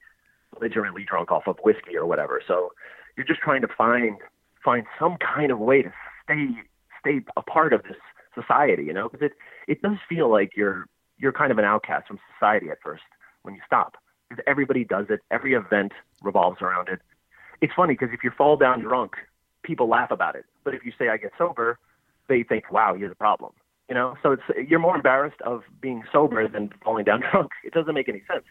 [0.53, 2.41] belligerently drunk off of whiskey or whatever.
[2.45, 2.73] So
[3.17, 4.17] you're just trying to find
[4.63, 6.47] find some kind of way to stay
[6.99, 7.97] stay a part of this
[8.33, 9.33] society, you know, because it
[9.67, 13.03] it does feel like you're you're kind of an outcast from society at first
[13.43, 13.95] when you stop
[14.29, 15.19] because everybody does it.
[15.31, 16.99] Every event revolves around it.
[17.61, 19.13] It's funny because if you fall down drunk,
[19.63, 21.77] people laugh about it, but if you say I get sober,
[22.27, 23.53] they think, wow, he has a problem.
[23.89, 27.51] You know, so it's you're more embarrassed of being sober than falling down drunk.
[27.63, 28.45] It doesn't make any sense.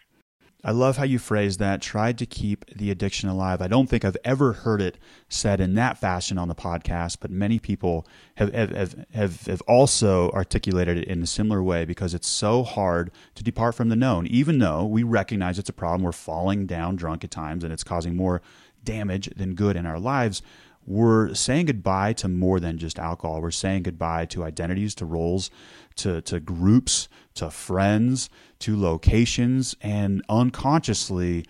[0.65, 1.81] I love how you phrase that.
[1.81, 3.61] Tried to keep the addiction alive.
[3.61, 4.97] I don't think I've ever heard it
[5.27, 10.29] said in that fashion on the podcast, but many people have have, have, have also
[10.31, 14.25] articulated it in a similar way because it's so hard to depart from the known,
[14.27, 16.03] even though we recognize it's a problem.
[16.03, 18.41] We're falling down drunk at times and it's causing more
[18.85, 20.41] damage than good in our lives
[20.85, 23.41] we're saying goodbye to more than just alcohol.
[23.41, 25.49] We're saying goodbye to identities, to roles,
[25.95, 31.45] to, to groups, to friends, to locations, and unconsciously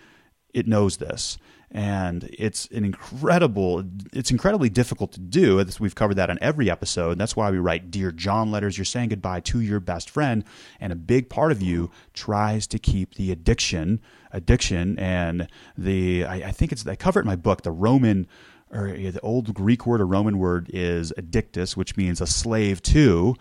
[0.52, 1.38] it knows this.
[1.70, 5.64] And it's an incredible, it's incredibly difficult to do.
[5.80, 7.18] We've covered that on every episode.
[7.18, 8.78] That's why we write Dear John letters.
[8.78, 10.44] You're saying goodbye to your best friend.
[10.78, 16.34] And a big part of you tries to keep the addiction, addiction, and the, I,
[16.34, 18.28] I think it's, I cover it in my book, the Roman
[18.70, 23.34] or the old Greek word or Roman word is addictus, which means a slave to.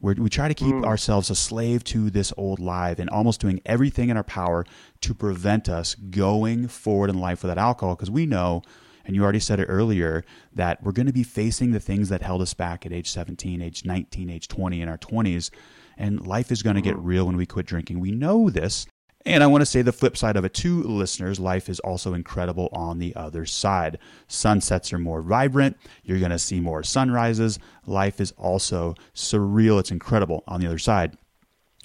[0.00, 0.84] We're, we try to keep mm.
[0.84, 4.64] ourselves a slave to this old life and almost doing everything in our power
[5.00, 8.62] to prevent us going forward in life without alcohol because we know,
[9.04, 12.22] and you already said it earlier, that we're going to be facing the things that
[12.22, 15.50] held us back at age 17, age 19, age 20, in our 20s.
[15.96, 17.00] And life is going to get mm.
[17.02, 17.98] real when we quit drinking.
[17.98, 18.86] We know this
[19.28, 21.38] and I want to say the flip side of it too, listeners.
[21.38, 23.98] Life is also incredible on the other side.
[24.26, 25.76] Sunsets are more vibrant.
[26.02, 27.58] You're going to see more sunrises.
[27.86, 29.78] Life is also surreal.
[29.78, 31.16] It's incredible on the other side.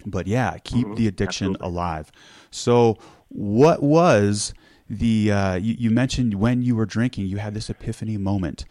[0.06, 0.96] But yeah, keep mm-hmm.
[0.96, 1.68] the addiction Absolutely.
[1.68, 2.12] alive.
[2.52, 2.98] So,
[3.30, 4.54] what was
[4.90, 8.66] the, uh, you, you, mentioned when you were drinking, you had this epiphany moment,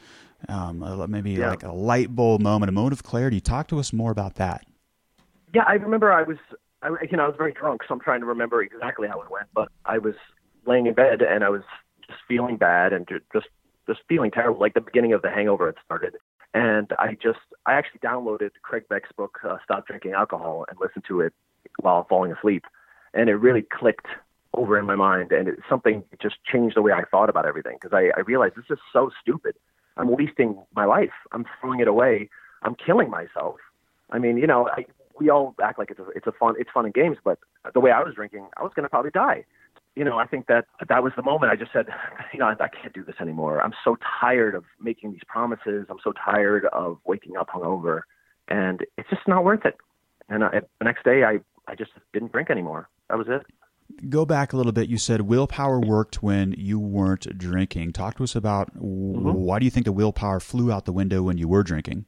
[0.48, 1.50] um, maybe yeah.
[1.50, 3.40] like a light bulb moment, a moment of clarity.
[3.40, 4.64] Talk to us more about that.
[5.54, 6.38] Yeah, I remember I was
[6.82, 9.30] I, you know, I was very drunk, so I'm trying to remember exactly how it
[9.30, 9.46] went.
[9.54, 10.14] But I was
[10.66, 11.62] laying in bed and I was
[12.06, 13.46] just feeling bad and just
[13.86, 14.60] just feeling terrible.
[14.60, 16.14] Like the beginning of the hangover had started,
[16.54, 21.04] and I just I actually downloaded Craig Beck's book, uh, Stop Drinking Alcohol, and listened
[21.08, 21.32] to it
[21.80, 22.64] while falling asleep,
[23.14, 24.06] and it really clicked
[24.54, 27.78] over in my mind, and it, something just changed the way I thought about everything
[27.80, 29.56] because I, I realized this is so stupid.
[29.96, 31.12] I'm wasting my life.
[31.32, 32.28] I'm throwing it away.
[32.62, 33.56] I'm killing myself.
[34.10, 34.84] I mean, you know, I,
[35.18, 37.38] we all act like it's a, it's a fun it's fun and games, but
[37.74, 39.44] the way I was drinking, I was going to probably die.
[39.94, 41.86] You know, I think that that was the moment I just said,
[42.32, 43.60] you know, I, I can't do this anymore.
[43.60, 45.86] I'm so tired of making these promises.
[45.90, 48.02] I'm so tired of waking up hungover,
[48.48, 49.76] and it's just not worth it.
[50.28, 52.88] And I, the next day, I I just didn't drink anymore.
[53.08, 53.42] That was it.
[54.08, 54.88] Go back a little bit.
[54.88, 57.92] You said willpower worked when you weren't drinking.
[57.92, 59.32] Talk to us about mm-hmm.
[59.32, 62.06] why do you think the willpower flew out the window when you were drinking?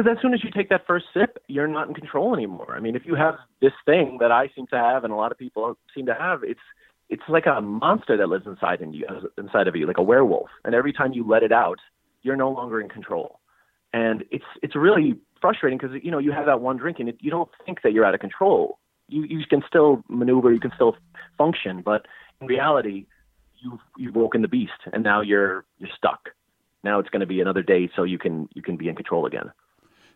[0.00, 2.74] Because as soon as you take that first sip, you're not in control anymore.
[2.74, 5.30] I mean, if you have this thing that I seem to have, and a lot
[5.30, 6.60] of people seem to have, it's
[7.10, 10.48] it's like a monster that lives inside in you, inside of you, like a werewolf.
[10.64, 11.80] And every time you let it out,
[12.22, 13.40] you're no longer in control.
[13.92, 17.18] And it's it's really frustrating because you know you have that one drink and it,
[17.20, 18.78] you don't think that you're out of control.
[19.08, 20.96] You you can still maneuver, you can still
[21.36, 22.06] function, but
[22.40, 23.04] in reality,
[23.58, 26.30] you've you've woken the beast, and now you're you're stuck.
[26.82, 29.26] Now it's going to be another day, so you can you can be in control
[29.26, 29.50] again.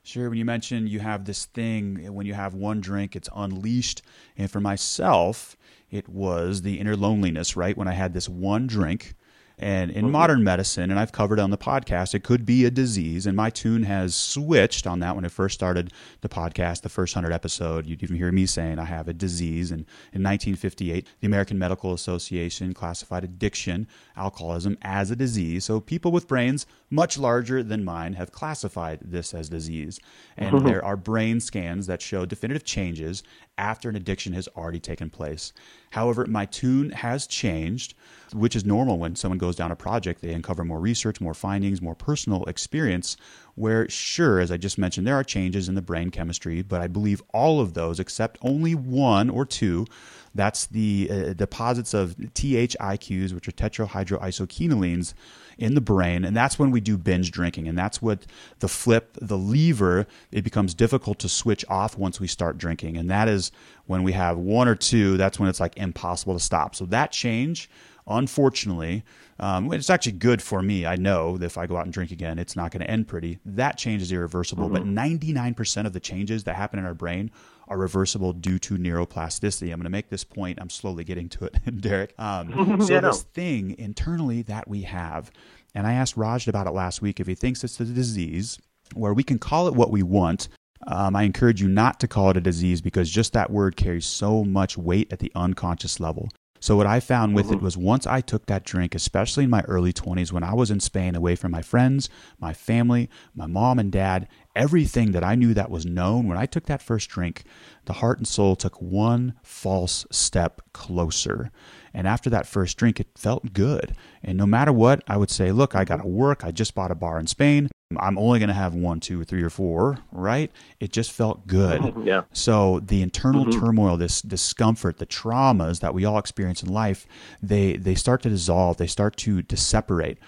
[0.07, 0.29] Sure.
[0.29, 4.03] When you mentioned you have this thing, eh, when you have one drink, it's unleashed.
[4.37, 5.57] And for myself,
[5.91, 7.77] it was the inner loneliness, right?
[7.77, 9.15] When I had this one drink,
[9.59, 10.13] and in mm-hmm.
[10.13, 13.25] modern medicine, and I've covered on the podcast, it could be a disease.
[13.27, 17.15] And my tune has switched on that when I first started the podcast, the first
[17.15, 17.87] 100 episode.
[17.87, 19.71] You'd even hear me saying I have a disease.
[19.71, 23.87] And in 1958, the American Medical Association classified addiction,
[24.17, 25.65] alcoholism, as a disease.
[25.65, 30.01] So people with brains much larger than mine have classified this as disease.
[30.37, 30.67] And mm-hmm.
[30.67, 33.23] there are brain scans that show definitive changes
[33.57, 35.53] after an addiction has already taken place.
[35.91, 37.95] However, my tune has changed,
[38.33, 40.21] which is normal when someone goes down a project.
[40.21, 43.17] They uncover more research, more findings, more personal experience.
[43.55, 46.89] Where, sure, as I just mentioned, there are changes in the brain chemistry, but I
[46.89, 49.87] believe all of those, except only one or two,
[50.35, 55.15] that's the uh, deposits of THIQs, which are tetrahydroisoquinolines
[55.59, 56.25] in the brain.
[56.25, 57.69] And that's when we do binge drinking.
[57.69, 58.27] And that's what
[58.59, 62.97] the flip, the lever, it becomes difficult to switch off once we start drinking.
[62.97, 63.53] And that is
[63.87, 66.75] when we have one or two, that's when it's like impossible to stop.
[66.75, 67.71] So that change,
[68.07, 69.05] unfortunately,
[69.41, 70.87] um, it's actually good for me.
[70.87, 73.09] I know that if I go out and drink again, it's not going to end
[73.09, 73.39] pretty.
[73.45, 74.69] That change is irreversible.
[74.69, 74.95] Mm-hmm.
[74.95, 77.31] But 99% of the changes that happen in our brain
[77.67, 79.73] are reversible due to neuroplasticity.
[79.73, 80.59] I'm going to make this point.
[80.61, 82.15] I'm slowly getting to it, Derek.
[82.19, 85.31] Um, so, yeah, this thing internally that we have,
[85.75, 88.59] and I asked Raj about it last week if he thinks it's a disease
[88.95, 90.49] where we can call it what we want.
[90.87, 94.05] Um, I encourage you not to call it a disease because just that word carries
[94.05, 96.29] so much weight at the unconscious level.
[96.65, 97.57] So what I found with mm-hmm.
[97.57, 100.71] it was once I took that drink, especially in my early 20s when I was
[100.71, 102.09] in Spain away from my friends,
[102.41, 106.47] my family, my mom and dad, everything that I knew that was known, when I
[106.47, 107.45] took that first drink,
[107.87, 111.51] the heart and soul took one false step closer.
[111.93, 113.95] And after that first drink, it felt good.
[114.23, 116.45] And no matter what, I would say, look, I got to work.
[116.45, 117.69] I just bought a bar in Spain.
[117.97, 120.51] I'm only going to have one two, three, or four, right?
[120.81, 121.95] It just felt good.
[122.05, 122.25] Yeah.
[122.33, 123.61] So the internal mm-hmm.
[123.61, 127.07] turmoil, this discomfort, the traumas that we all experience in life,
[127.43, 128.77] they they start to dissolve.
[128.77, 130.19] They start to to separate.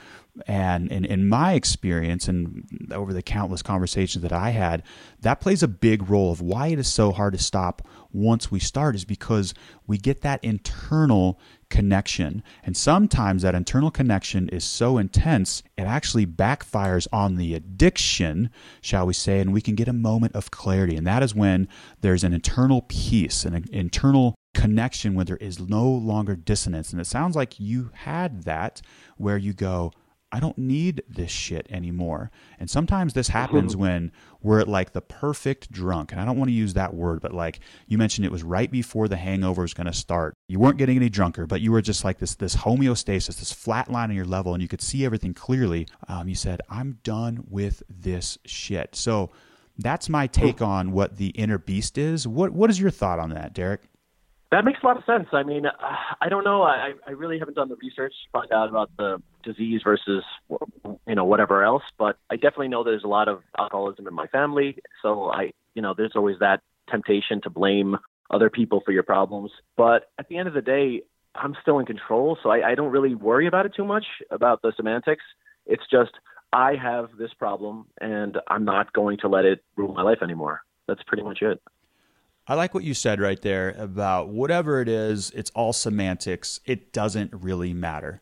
[0.46, 4.83] And in, in my experience and over the countless conversations that I had,
[5.20, 8.59] that plays a big role of why it is so hard to stop once we
[8.59, 9.55] start is because
[9.87, 12.42] we get that internal connection.
[12.64, 19.07] And sometimes that internal connection is so intense, it actually backfires on the addiction, shall
[19.07, 20.96] we say, and we can get a moment of clarity.
[20.96, 21.68] And that is when
[22.01, 26.92] there's an internal peace, an internal connection where there is no longer dissonance.
[26.92, 28.81] And it sounds like you had that
[29.16, 29.92] where you go,
[30.33, 32.31] I don't need this shit anymore.
[32.59, 33.83] And sometimes this happens mm-hmm.
[33.83, 34.12] when
[34.43, 36.11] we're at like the perfect drunk.
[36.12, 38.71] And I don't want to use that word, but like you mentioned, it was right
[38.71, 40.35] before the hangover was going to start.
[40.49, 43.91] You weren't getting any drunker, but you were just like this this homeostasis, this flat
[43.91, 45.87] line on your level, and you could see everything clearly.
[46.09, 49.31] Um, you said, "I'm done with this shit." So
[49.79, 52.27] that's my take on what the inner beast is.
[52.27, 53.83] What what is your thought on that, Derek?
[54.53, 55.29] That makes a lot of sense.
[55.33, 55.73] I mean, uh,
[56.21, 56.63] I don't know.
[56.63, 60.23] I, I really haven't done the research to find out about the disease versus
[61.07, 64.27] you know whatever else, but I definitely know there's a lot of alcoholism in my
[64.29, 64.79] family.
[65.03, 67.97] So I, you know, there's always that temptation to blame
[68.31, 69.51] other people for your problems.
[69.77, 71.03] But at the end of the day,
[71.35, 74.63] I'm still in control, so I, I don't really worry about it too much about
[74.63, 75.25] the semantics.
[75.67, 76.13] It's just
[76.53, 80.63] I have this problem, and I'm not going to let it rule my life anymore.
[80.87, 81.61] That's pretty much it.
[82.49, 86.61] I like what you said right there about whatever it is, it's all semantics.
[86.65, 88.21] It doesn't really matter.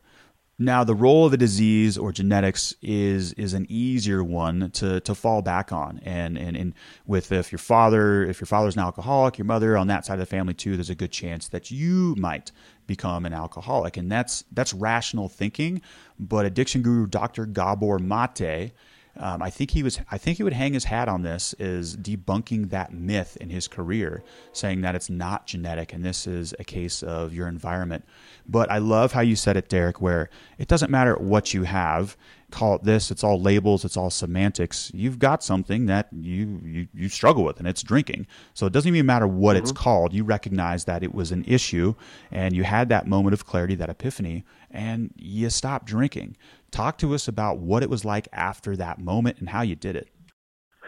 [0.57, 5.13] Now, the role of the disease or genetics is is an easier one to, to
[5.13, 6.73] fall back on, and, and and
[7.05, 10.19] with if your father if your father's an alcoholic, your mother on that side of
[10.21, 12.53] the family too, there's a good chance that you might
[12.87, 15.81] become an alcoholic, and that's that's rational thinking.
[16.17, 17.45] But addiction guru Dr.
[17.45, 18.71] Gabor Mate
[19.17, 19.99] um, I think he was.
[20.11, 23.67] I think he would hang his hat on this is debunking that myth in his
[23.67, 28.05] career, saying that it's not genetic and this is a case of your environment.
[28.47, 32.17] But I love how you said it, Derek, where it doesn't matter what you have.
[32.51, 33.09] Call it this.
[33.09, 33.83] It's all labels.
[33.85, 34.91] It's all semantics.
[34.93, 38.27] You've got something that you you, you struggle with, and it's drinking.
[38.53, 39.63] So it doesn't even matter what mm-hmm.
[39.63, 40.13] it's called.
[40.13, 41.95] You recognize that it was an issue,
[42.31, 46.37] and you had that moment of clarity, that epiphany, and you stopped drinking.
[46.71, 49.95] Talk to us about what it was like after that moment and how you did
[49.95, 50.09] it.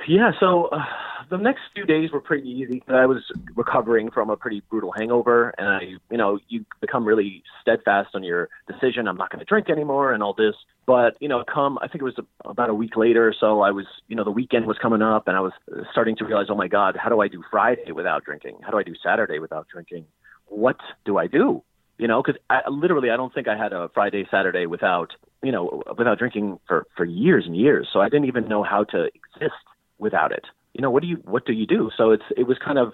[0.08, 0.84] Yeah, so uh,
[1.30, 2.82] the next few days were pretty easy.
[2.88, 3.24] I was
[3.56, 8.24] recovering from a pretty brutal hangover, and I, you know, you become really steadfast on
[8.24, 9.08] your decision.
[9.08, 10.56] I'm not going to drink anymore, and all this.
[10.86, 13.62] But you know, come I think it was a, about a week later or so.
[13.62, 15.52] I was, you know, the weekend was coming up, and I was
[15.92, 18.60] starting to realize, oh my God, how do I do Friday without drinking?
[18.64, 20.06] How do I do Saturday without drinking?
[20.46, 21.64] What do I do?
[21.98, 25.12] You know, because literally, I don't think I had a Friday, Saturday without
[25.44, 27.88] you know, without drinking for for years and years.
[27.92, 29.56] So I didn't even know how to exist
[29.98, 30.46] without it.
[30.74, 31.90] You know, what do you what do you do?
[31.98, 32.94] So it's it was kind of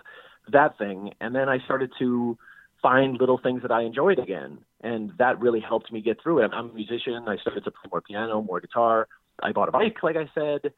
[0.51, 2.37] that thing, and then I started to
[2.81, 6.51] find little things that I enjoyed again, and that really helped me get through it.
[6.53, 7.23] I'm a musician.
[7.27, 9.07] I started to play more piano, more guitar.
[9.41, 10.73] I bought a bike, like I said.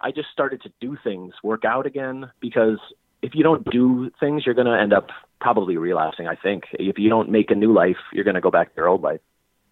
[0.00, 2.78] I just started to do things, work out again, because
[3.22, 5.08] if you don't do things, you're going to end up
[5.40, 6.26] probably relapsing.
[6.26, 8.76] I think if you don't make a new life, you're going to go back to
[8.76, 9.20] your old life.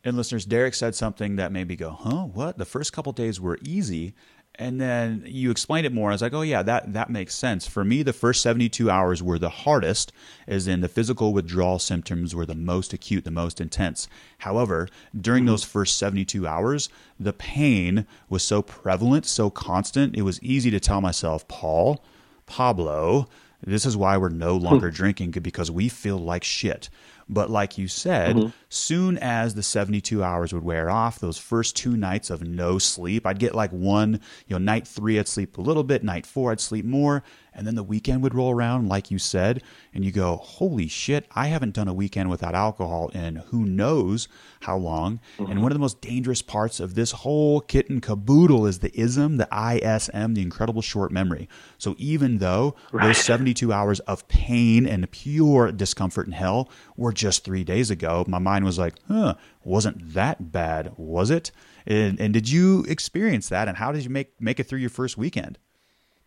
[0.08, 2.56] And listeners, Derek said something that made me go, huh, what?
[2.56, 4.14] The first couple days were easy.
[4.54, 6.08] And then you explained it more.
[6.08, 7.66] I was like, oh, yeah, that, that makes sense.
[7.66, 10.10] For me, the first 72 hours were the hardest,
[10.48, 14.08] as in the physical withdrawal symptoms were the most acute, the most intense.
[14.38, 15.50] However, during mm-hmm.
[15.50, 16.88] those first 72 hours,
[17.20, 22.02] the pain was so prevalent, so constant, it was easy to tell myself, Paul,
[22.46, 23.28] Pablo,
[23.64, 26.88] this is why we're no longer drinking because we feel like shit.
[27.28, 28.48] But like you said, mm-hmm.
[28.70, 33.26] soon as the 72 hours would wear off, those first two nights of no sleep,
[33.26, 36.52] I'd get like one, you know, night three, I'd sleep a little bit, night four,
[36.52, 37.22] I'd sleep more.
[37.58, 41.26] And then the weekend would roll around, like you said, and you go, holy shit,
[41.32, 44.28] I haven't done a weekend without alcohol in who knows
[44.60, 45.18] how long.
[45.38, 45.50] Mm-hmm.
[45.50, 48.92] And one of the most dangerous parts of this whole kit and caboodle is the
[48.96, 51.48] ISM, the ISM, the incredible short memory.
[51.78, 53.08] So even though right.
[53.08, 58.24] those 72 hours of pain and pure discomfort and hell were just three days ago,
[58.28, 59.34] my mind was like, huh,
[59.64, 61.50] wasn't that bad, was it?
[61.88, 63.66] And, and did you experience that?
[63.66, 65.58] And how did you make, make it through your first weekend?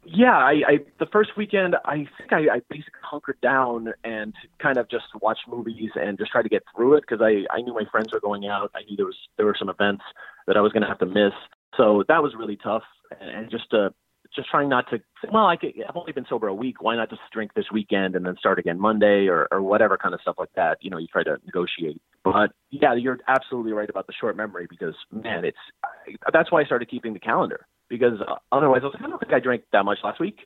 [0.03, 4.77] Yeah, I, I the first weekend I think I, I basically hunkered down and kind
[4.77, 7.73] of just watched movies and just tried to get through it because I I knew
[7.73, 8.71] my friends were going out.
[8.73, 10.03] I knew there was there were some events
[10.47, 11.33] that I was going to have to miss.
[11.77, 12.83] So that was really tough
[13.19, 13.89] and just uh
[14.35, 14.99] just trying not to.
[15.31, 16.81] Well, I could, I've only been sober a week.
[16.81, 20.15] Why not just drink this weekend and then start again Monday or or whatever kind
[20.15, 20.77] of stuff like that.
[20.81, 22.01] You know, you try to negotiate.
[22.23, 26.61] But yeah, you're absolutely right about the short memory because man, it's I, that's why
[26.61, 28.19] I started keeping the calendar because
[28.53, 30.39] otherwise I was like, I don't think I drank that much last week.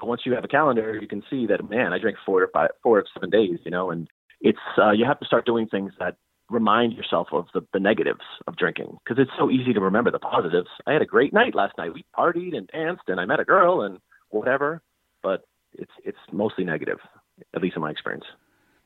[0.00, 2.48] But once you have a calendar, you can see that man, I drank four or
[2.52, 3.58] five, four or seven days.
[3.64, 4.08] You know, and
[4.40, 6.16] it's uh, you have to start doing things that
[6.50, 10.18] remind yourself of the, the negatives of drinking because it's so easy to remember the
[10.18, 10.68] positives.
[10.86, 11.94] I had a great night last night.
[11.94, 13.98] We partied and danced, and I met a girl and
[14.30, 14.82] whatever.
[15.22, 16.98] But it's it's mostly negative,
[17.54, 18.24] at least in my experience.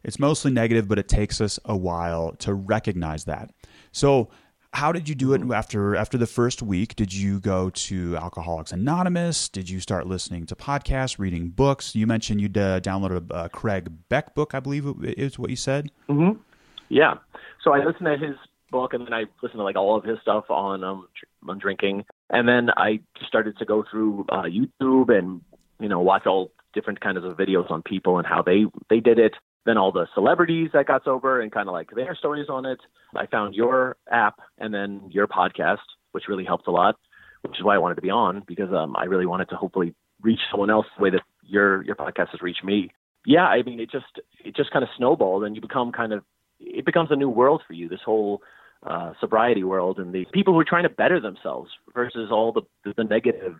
[0.04, 3.52] It's mostly negative, but it takes us a while to recognize that.
[3.92, 4.30] So,
[4.72, 5.52] how did you do it mm-hmm.
[5.52, 6.96] after after the first week?
[6.96, 9.48] Did you go to Alcoholics Anonymous?
[9.48, 11.94] Did you start listening to podcasts, reading books?
[11.94, 15.90] You mentioned you uh, downloaded a Craig Beck book, I believe is what you said.
[16.08, 16.40] Mm-hmm.
[16.88, 17.14] Yeah.
[17.62, 18.36] So I listened to his
[18.70, 21.06] book, and then I listened to like all of his stuff on um
[21.46, 25.42] on drinking, and then I started to go through uh, YouTube and
[25.80, 29.18] you know watch all different kinds of videos on people and how they they did
[29.18, 29.32] it.
[29.64, 32.78] Then all the celebrities that got sober and kind of like their stories on it.
[33.14, 35.78] I found your app and then your podcast,
[36.10, 36.96] which really helped a lot,
[37.42, 39.94] which is why I wanted to be on because um, I really wanted to hopefully
[40.20, 42.90] reach someone else the way that your your podcast has reached me.
[43.24, 46.24] Yeah, I mean it just it just kind of snowballed and you become kind of
[46.58, 47.88] it becomes a new world for you.
[47.88, 48.42] This whole
[48.84, 52.62] uh, sobriety world and the people who are trying to better themselves versus all the
[52.96, 53.56] the negative,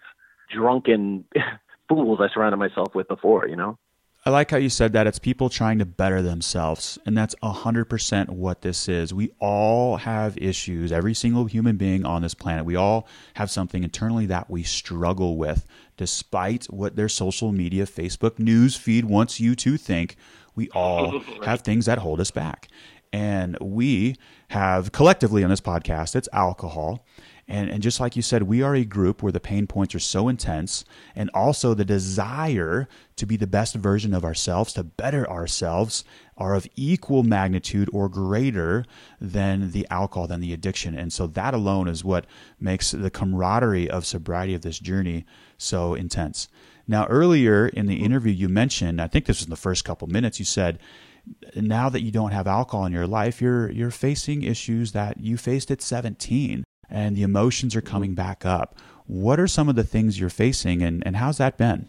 [0.52, 1.24] drunken
[1.88, 3.46] fools I surrounded myself with before.
[3.48, 3.78] You know.
[4.24, 5.08] I like how you said that.
[5.08, 6.96] It's people trying to better themselves.
[7.04, 9.12] And that's 100% what this is.
[9.12, 10.92] We all have issues.
[10.92, 15.36] Every single human being on this planet, we all have something internally that we struggle
[15.36, 15.66] with,
[15.96, 20.14] despite what their social media, Facebook news feed wants you to think.
[20.54, 22.68] We all have things that hold us back.
[23.12, 24.14] And we
[24.50, 27.04] have collectively on this podcast, it's alcohol.
[27.48, 30.00] And, and just like you said, we are a group where the pain points are
[30.00, 30.84] so intense,
[31.14, 36.04] and also the desire to be the best version of ourselves, to better ourselves,
[36.36, 38.84] are of equal magnitude or greater
[39.20, 40.96] than the alcohol, than the addiction.
[40.96, 42.26] And so that alone is what
[42.60, 45.26] makes the camaraderie of sobriety of this journey
[45.58, 46.48] so intense.
[46.86, 50.08] Now, earlier in the interview, you mentioned, I think this was in the first couple
[50.08, 50.78] minutes, you said,
[51.54, 55.36] now that you don't have alcohol in your life, you're you're facing issues that you
[55.36, 58.76] faced at 17 and the emotions are coming back up.
[59.06, 61.88] What are some of the things you're facing and, and how's that been?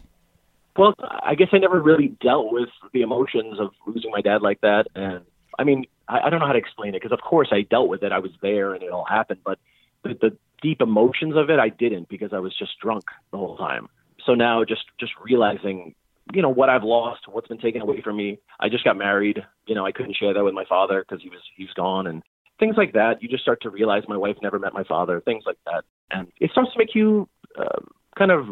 [0.76, 4.60] Well, I guess I never really dealt with the emotions of losing my dad like
[4.62, 4.86] that.
[4.96, 5.24] And
[5.58, 7.88] I mean, I, I don't know how to explain it because, of course, I dealt
[7.88, 8.10] with it.
[8.10, 9.40] I was there and it all happened.
[9.44, 9.60] But
[10.02, 13.56] the, the deep emotions of it, I didn't because I was just drunk the whole
[13.56, 13.88] time.
[14.26, 15.94] So now just, just realizing
[16.32, 18.38] you know what I've lost, what's been taken away from me.
[18.60, 19.44] I just got married.
[19.66, 22.06] You know, I couldn't share that with my father because he was he was gone,
[22.06, 22.22] and
[22.58, 23.22] things like that.
[23.22, 25.20] You just start to realize my wife never met my father.
[25.20, 27.28] Things like that, and it starts to make you
[27.58, 27.80] uh,
[28.16, 28.46] kind of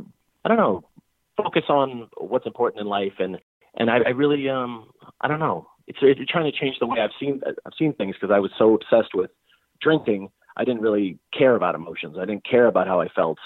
[0.44, 0.84] I don't know
[1.36, 3.38] focus on what's important in life, and
[3.74, 4.90] and I, I really um
[5.20, 5.68] I don't know.
[5.86, 8.50] It's it's trying to change the way I've seen I've seen things because I was
[8.59, 9.30] so obsessed with
[9.80, 10.30] drinking.
[10.57, 12.16] I didn't really care about emotions.
[12.18, 13.38] I didn't care about how I felt.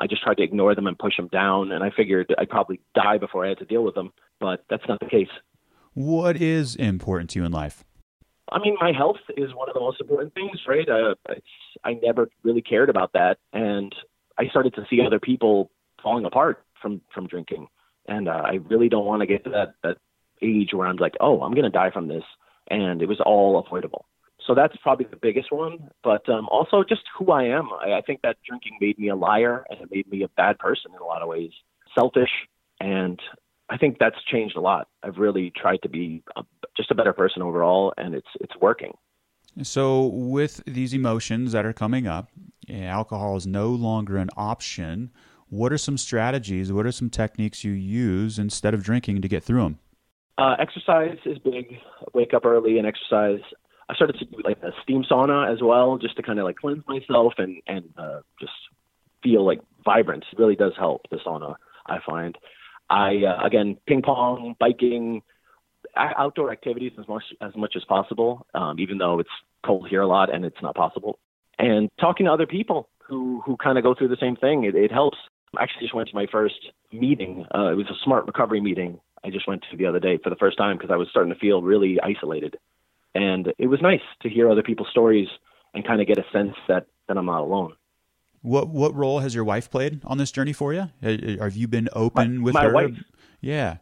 [0.00, 2.80] I just tried to ignore them and push them down, and I figured I'd probably
[2.94, 5.28] die before I had to deal with them, but that's not the case.
[5.94, 7.84] What is important to you in life?
[8.50, 10.88] I mean, my health is one of the most important things, right?
[10.88, 11.14] Uh,
[11.84, 13.94] I never really cared about that, and
[14.38, 15.70] I started to see other people
[16.02, 17.68] falling apart from from drinking,
[18.06, 19.98] and uh, I really don't want to get to that that
[20.42, 22.24] age where I'm like, oh, I'm to die from this,
[22.70, 24.06] and it was all avoidable.
[24.46, 25.90] So that's probably the biggest one.
[26.04, 27.68] But um, also just who I am.
[27.72, 30.58] I, I think that drinking made me a liar and it made me a bad
[30.58, 31.50] person in a lot of ways,
[31.94, 32.30] selfish.
[32.80, 33.20] And
[33.68, 34.88] I think that's changed a lot.
[35.02, 36.42] I've really tried to be a,
[36.76, 38.92] just a better person overall, and it's it's working.
[39.62, 42.30] So, with these emotions that are coming up,
[42.70, 45.10] alcohol is no longer an option.
[45.48, 46.72] What are some strategies?
[46.72, 49.78] What are some techniques you use instead of drinking to get through them?
[50.38, 51.78] Uh, exercise is big.
[52.12, 53.40] Wake up early and exercise.
[53.88, 56.56] I started to do like a steam sauna as well, just to kind of like
[56.56, 58.52] cleanse myself and and uh, just
[59.22, 60.24] feel like vibrant.
[60.30, 61.54] It really does help the sauna.
[61.86, 62.36] I find.
[62.88, 65.22] I uh, again ping pong, biking,
[65.96, 69.30] outdoor activities as much as much as possible, um, even though it's
[69.64, 71.18] cold here a lot and it's not possible.
[71.58, 74.74] And talking to other people who who kind of go through the same thing, it,
[74.74, 75.18] it helps.
[75.56, 77.46] I actually just went to my first meeting.
[77.54, 79.00] Uh, it was a smart recovery meeting.
[79.24, 81.32] I just went to the other day for the first time because I was starting
[81.32, 82.56] to feel really isolated
[83.16, 85.28] and it was nice to hear other people's stories
[85.72, 87.72] and kind of get a sense that that I'm not alone.
[88.46, 90.88] What what role has your wife played on this journey for you?
[91.02, 92.72] Uh, uh, have you been open my, with my her?
[92.72, 92.94] Wife,
[93.40, 93.78] yeah,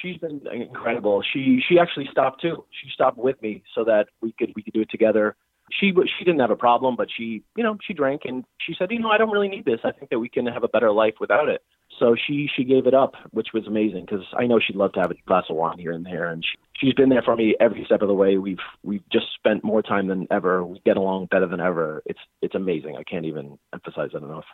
[0.00, 1.24] she's been incredible.
[1.32, 2.64] She she actually stopped too.
[2.70, 5.34] She stopped with me so that we could we could do it together.
[5.72, 8.92] She she didn't have a problem, but she you know she drank and she said
[8.92, 9.80] you know I don't really need this.
[9.82, 11.62] I think that we can have a better life without it.
[11.98, 15.00] So she she gave it up, which was amazing because I know she'd love to
[15.00, 17.56] have a glass of wine here and there, and she, she's been there for me
[17.58, 18.36] every step of the way.
[18.36, 20.64] We've we've just spent more time than ever.
[20.64, 22.02] We get along better than ever.
[22.04, 22.96] It's it's amazing.
[22.98, 24.44] I can't even emphasize that enough.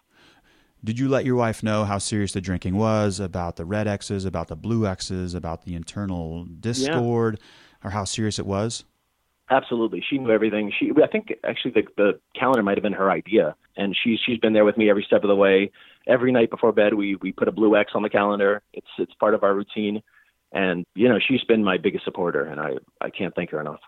[0.85, 4.25] Did you let your wife know how serious the drinking was, about the red X's,
[4.25, 7.89] about the blue X's, about the internal discord, yeah.
[7.89, 8.85] or how serious it was?
[9.51, 10.73] Absolutely, she knew everything.
[10.77, 14.39] She, I think, actually, the the calendar might have been her idea, and she's she's
[14.39, 15.71] been there with me every step of the way.
[16.07, 18.63] Every night before bed, we we put a blue X on the calendar.
[18.73, 20.03] It's it's part of our routine,
[20.53, 23.81] and you know she's been my biggest supporter, and I I can't thank her enough.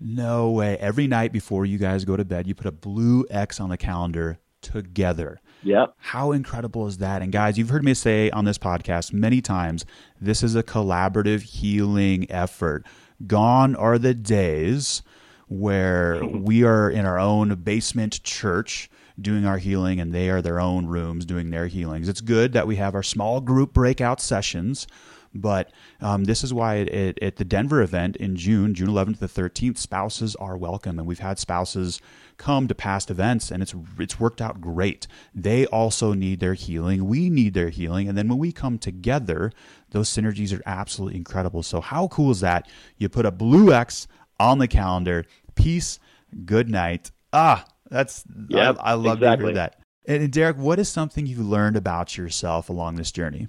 [0.00, 0.76] No way!
[0.78, 3.76] Every night before you guys go to bed, you put a blue X on the
[3.76, 5.40] calendar together.
[5.64, 5.94] Yep.
[5.98, 7.22] How incredible is that?
[7.22, 9.84] And guys, you've heard me say on this podcast many times,
[10.20, 12.86] this is a collaborative healing effort.
[13.26, 15.02] Gone are the days
[15.48, 18.88] where we are in our own basement church
[19.20, 22.08] doing our healing and they are their own rooms doing their healings.
[22.08, 24.86] It's good that we have our small group breakout sessions
[25.34, 29.14] but um, this is why it, it, at the Denver event in June, June 11th
[29.14, 32.00] to the 13th, spouses are welcome, and we've had spouses
[32.36, 35.06] come to past events, and it's it's worked out great.
[35.34, 37.06] They also need their healing.
[37.06, 39.52] We need their healing, and then when we come together,
[39.90, 41.62] those synergies are absolutely incredible.
[41.62, 42.68] So how cool is that?
[42.98, 44.06] You put a blue X
[44.38, 45.24] on the calendar.
[45.54, 45.98] Peace.
[46.44, 47.10] Good night.
[47.32, 48.72] Ah, that's yeah.
[48.80, 49.44] I, I, love exactly.
[49.44, 49.78] to hear that.
[50.06, 53.48] And Derek, what is something you've learned about yourself along this journey?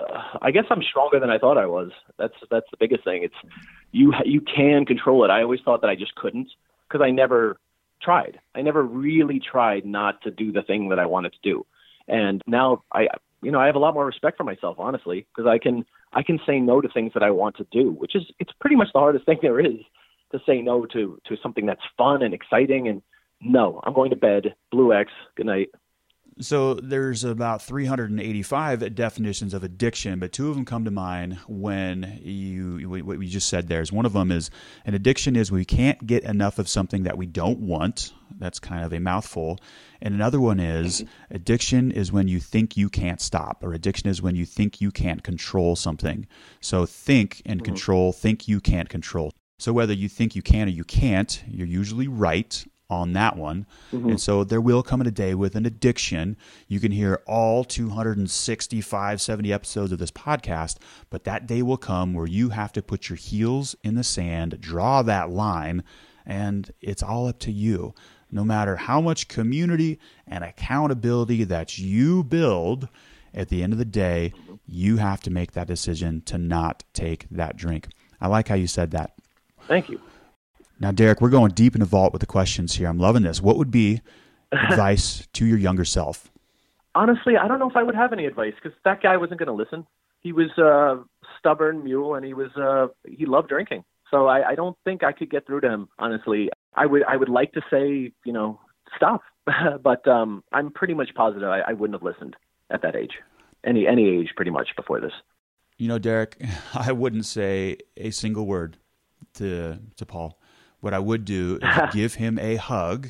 [0.00, 1.90] Uh, I guess I'm stronger than I thought I was.
[2.18, 3.22] That's that's the biggest thing.
[3.22, 3.52] It's
[3.92, 5.30] you you can control it.
[5.30, 6.48] I always thought that I just couldn't
[6.88, 7.58] because I never
[8.00, 8.40] tried.
[8.54, 11.66] I never really tried not to do the thing that I wanted to do.
[12.08, 13.08] And now I
[13.42, 16.22] you know, I have a lot more respect for myself honestly because I can I
[16.22, 18.88] can say no to things that I want to do, which is it's pretty much
[18.92, 19.78] the hardest thing there is
[20.32, 23.02] to say no to to something that's fun and exciting and
[23.42, 24.54] no, I'm going to bed.
[24.70, 25.10] Blue X.
[25.36, 25.68] Good night.
[26.40, 32.20] So there's about 385 definitions of addiction, but two of them come to mind when
[32.22, 33.68] you what we just said.
[33.68, 34.50] There's one of them is
[34.86, 38.12] an addiction is we can't get enough of something that we don't want.
[38.38, 39.58] That's kind of a mouthful.
[40.00, 44.22] And another one is addiction is when you think you can't stop, or addiction is
[44.22, 46.26] when you think you can't control something.
[46.60, 47.72] So think and mm-hmm.
[47.72, 49.32] control, think you can't control.
[49.58, 53.66] So whether you think you can or you can't, you're usually right on that one.
[53.92, 54.10] Mm-hmm.
[54.10, 56.36] And so there will come a day with an addiction.
[56.68, 60.76] You can hear all 265, 70 episodes of this podcast,
[61.10, 64.60] but that day will come where you have to put your heels in the sand,
[64.60, 65.82] draw that line,
[66.26, 67.94] and it's all up to you.
[68.30, 72.88] No matter how much community and accountability that you build,
[73.34, 74.32] at the end of the day,
[74.66, 77.88] you have to make that decision to not take that drink.
[78.20, 79.14] I like how you said that.
[79.66, 80.00] Thank you.
[80.82, 82.88] Now, Derek, we're going deep in the vault with the questions here.
[82.88, 83.40] I'm loving this.
[83.40, 84.00] What would be
[84.52, 86.28] advice to your younger self?
[86.96, 89.46] Honestly, I don't know if I would have any advice because that guy wasn't going
[89.46, 89.86] to listen.
[90.22, 91.04] He was a
[91.38, 93.84] stubborn mule, and he was uh, he loved drinking.
[94.10, 95.88] So I, I don't think I could get through to him.
[96.00, 98.58] Honestly, I would I would like to say you know
[98.96, 99.22] stop,
[99.82, 102.34] but um, I'm pretty much positive I, I wouldn't have listened
[102.70, 103.20] at that age,
[103.64, 105.12] any any age pretty much before this.
[105.78, 106.42] You know, Derek,
[106.74, 108.78] I wouldn't say a single word
[109.34, 110.40] to to Paul.
[110.82, 113.08] What I would do is give him a hug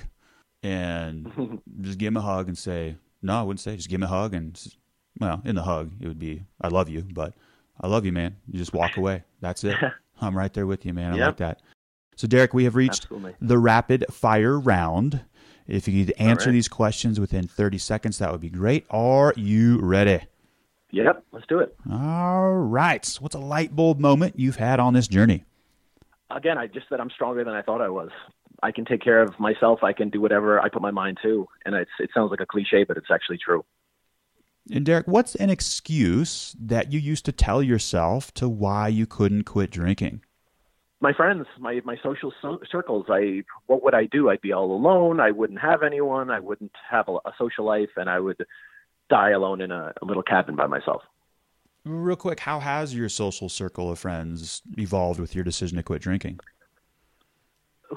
[0.62, 4.04] and just give him a hug and say, no, I wouldn't say, just give him
[4.04, 4.60] a hug and,
[5.18, 7.32] well, in the hug, it would be, I love you, but
[7.80, 8.36] I love you, man.
[8.46, 9.24] You just walk away.
[9.40, 9.76] That's it.
[10.20, 11.14] I'm right there with you, man.
[11.14, 11.26] I yep.
[11.28, 11.62] like that.
[12.16, 13.34] So, Derek, we have reached Absolutely.
[13.40, 15.22] the rapid fire round.
[15.66, 16.52] If you could answer right.
[16.52, 18.84] these questions within 30 seconds, that would be great.
[18.90, 20.20] Are you ready?
[20.90, 21.74] Yep, let's do it.
[21.90, 23.16] All right.
[23.18, 25.44] What's a light bulb moment you've had on this journey?
[26.36, 28.10] Again, I just said I'm stronger than I thought I was.
[28.62, 29.82] I can take care of myself.
[29.82, 32.46] I can do whatever I put my mind to, and it's it sounds like a
[32.46, 33.64] cliche, but it's actually true.
[34.70, 39.44] And Derek, what's an excuse that you used to tell yourself to why you couldn't
[39.44, 40.22] quit drinking?
[41.00, 42.32] My friends, my my social
[42.70, 43.06] circles.
[43.08, 44.30] I what would I do?
[44.30, 45.18] I'd be all alone.
[45.18, 46.30] I wouldn't have anyone.
[46.30, 48.46] I wouldn't have a, a social life, and I would
[49.10, 51.02] die alone in a, a little cabin by myself.
[51.84, 56.00] Real quick, how has your social circle of friends evolved with your decision to quit
[56.00, 56.38] drinking?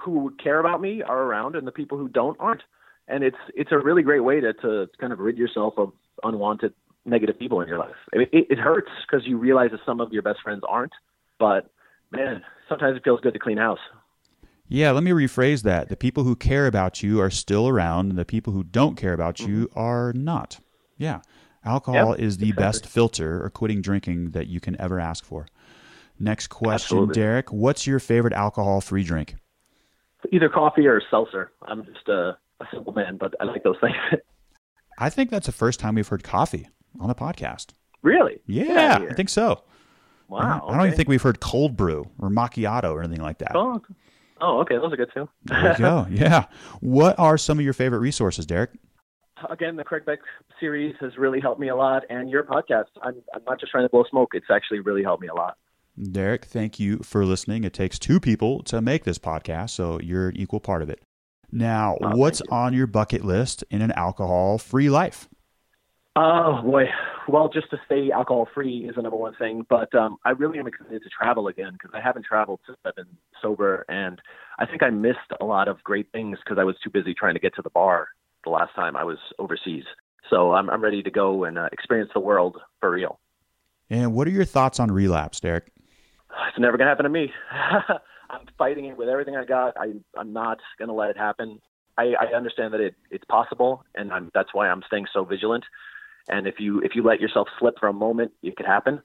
[0.02, 2.64] Who care about me are around, and the people who don't aren't.
[3.08, 6.74] And it's it's a really great way to to kind of rid yourself of unwanted
[7.06, 7.96] negative people in your life.
[8.12, 10.94] It, it, it hurts because you realize that some of your best friends aren't,
[11.38, 11.70] but
[12.12, 13.80] man, sometimes it feels good to clean house.
[14.68, 15.90] Yeah, let me rephrase that.
[15.90, 19.14] The people who care about you are still around, and the people who don't care
[19.14, 19.80] about you mm-hmm.
[19.80, 20.60] are not.
[20.98, 21.22] Yeah.
[21.66, 22.64] Alcohol yep, is the exactly.
[22.64, 25.48] best filter or quitting drinking that you can ever ask for.
[26.20, 27.14] Next question, Absolutely.
[27.16, 27.52] Derek.
[27.52, 29.36] What's your favorite alcohol free drink?
[30.32, 31.52] Either coffee or seltzer.
[31.64, 33.96] I'm just a, a simple man, but I like those things.
[34.98, 36.70] I think that's the first time we've heard coffee.
[37.00, 37.74] on the podcast.
[38.02, 38.40] Really?
[38.46, 39.64] Yeah, I think so.
[40.28, 40.40] Wow.
[40.40, 43.40] I don't, I don't even think we've heard cold brew or macchiato or anything like
[43.40, 43.52] that.
[43.56, 43.94] Oh, okay.
[44.42, 44.78] oh, okay.
[44.78, 45.30] Those are good too.
[45.44, 46.08] There you go.
[46.12, 46.46] Yeah.
[46.80, 48.72] What are some of your favorite resources, Derek?
[49.50, 50.20] Again, the Craig Beck
[50.60, 52.86] series has really helped me a lot, and your podcast.
[53.02, 54.30] I'm, I'm not just trying to blow smoke.
[54.34, 55.58] It's actually really helped me a lot.
[56.12, 57.64] Derek, thank you for listening.
[57.64, 61.02] It takes two people to make this podcast, so you're an equal part of it.
[61.52, 62.46] Now, Oh, what's you.
[62.50, 65.28] on your bucket list in an alcohol free life?
[66.18, 66.86] Oh boy.
[67.28, 70.60] Well, just to stay alcohol free is the number one thing, but um, I really
[70.60, 74.22] am excited to travel again because I haven't traveled since I've been sober, and
[74.60, 77.34] I think I missed a lot of great things because I was too busy trying
[77.34, 78.08] to get to the bar
[78.46, 79.84] the last time I was overseas.
[80.30, 83.20] So I'm, I'm ready to go and uh, experience the world for real.
[83.90, 85.72] And what are your thoughts on relapse, Derek?
[86.50, 87.32] It's never gonna happen to me.
[87.52, 89.76] I'm fighting it with everything I got.
[89.78, 91.60] I, I'm not gonna let it happen.
[91.98, 95.64] I, I understand that it, it's possible, and I'm, that's why I'm staying so vigilant.
[96.28, 99.02] And if you if you let yourself slip for a moment, it could happen.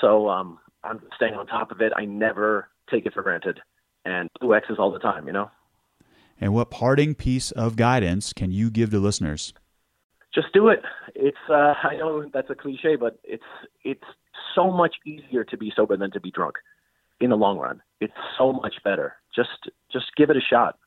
[0.00, 1.92] So um, I'm staying on top of it.
[1.96, 3.60] I never take it for granted,
[4.04, 5.26] and blue X's all the time.
[5.28, 5.50] You know,
[6.40, 9.52] And what parting piece of guidance can you give to listeners?
[10.36, 10.82] just do it.
[11.14, 13.42] It's uh, I know that's a cliche, but it's
[13.82, 14.04] it's
[14.54, 16.56] so much easier to be sober than to be drunk.
[17.18, 19.14] In the long run, it's so much better.
[19.34, 20.78] Just just give it a shot.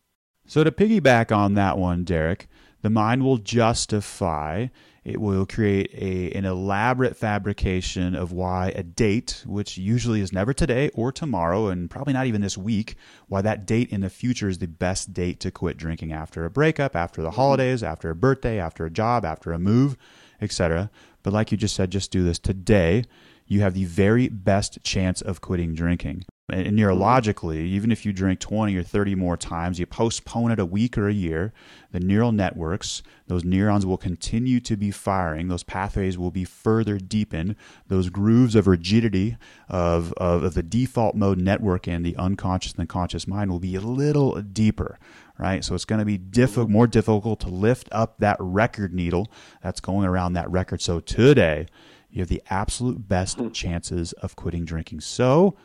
[0.46, 2.48] So, to piggyback on that one, Derek,
[2.82, 4.68] the mind will justify,
[5.04, 10.54] it will create a, an elaborate fabrication of why a date, which usually is never
[10.54, 12.96] today or tomorrow, and probably not even this week,
[13.28, 16.50] why that date in the future is the best date to quit drinking after a
[16.50, 17.36] breakup, after the mm-hmm.
[17.36, 19.98] holidays, after a birthday, after a job, after a move,
[20.42, 20.90] etc.
[21.24, 23.04] But like you just said, just do this today.
[23.48, 26.26] You have the very best chance of quitting drinking.
[26.52, 27.76] And neurologically, mm-hmm.
[27.76, 31.08] even if you drink 20 or 30 more times, you postpone it a week or
[31.08, 31.54] a year,
[31.92, 35.48] the neural networks, those neurons will continue to be firing.
[35.48, 37.56] Those pathways will be further deepened.
[37.88, 39.38] Those grooves of rigidity
[39.68, 43.60] of, of, of the default mode network and the unconscious and the conscious mind will
[43.60, 45.00] be a little deeper,
[45.38, 45.64] right?
[45.64, 46.72] So it's going to be diff- mm-hmm.
[46.72, 49.32] more difficult to lift up that record needle
[49.62, 50.82] that's going around that record.
[50.82, 51.68] So today,
[52.10, 53.50] you have the absolute best hmm.
[53.50, 55.02] chances of quitting drinking.
[55.02, 55.56] So,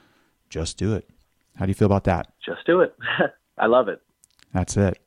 [0.51, 1.09] just do it.
[1.57, 2.33] How do you feel about that?
[2.45, 2.95] Just do it.
[3.59, 4.01] I love it.
[4.53, 4.99] That's it.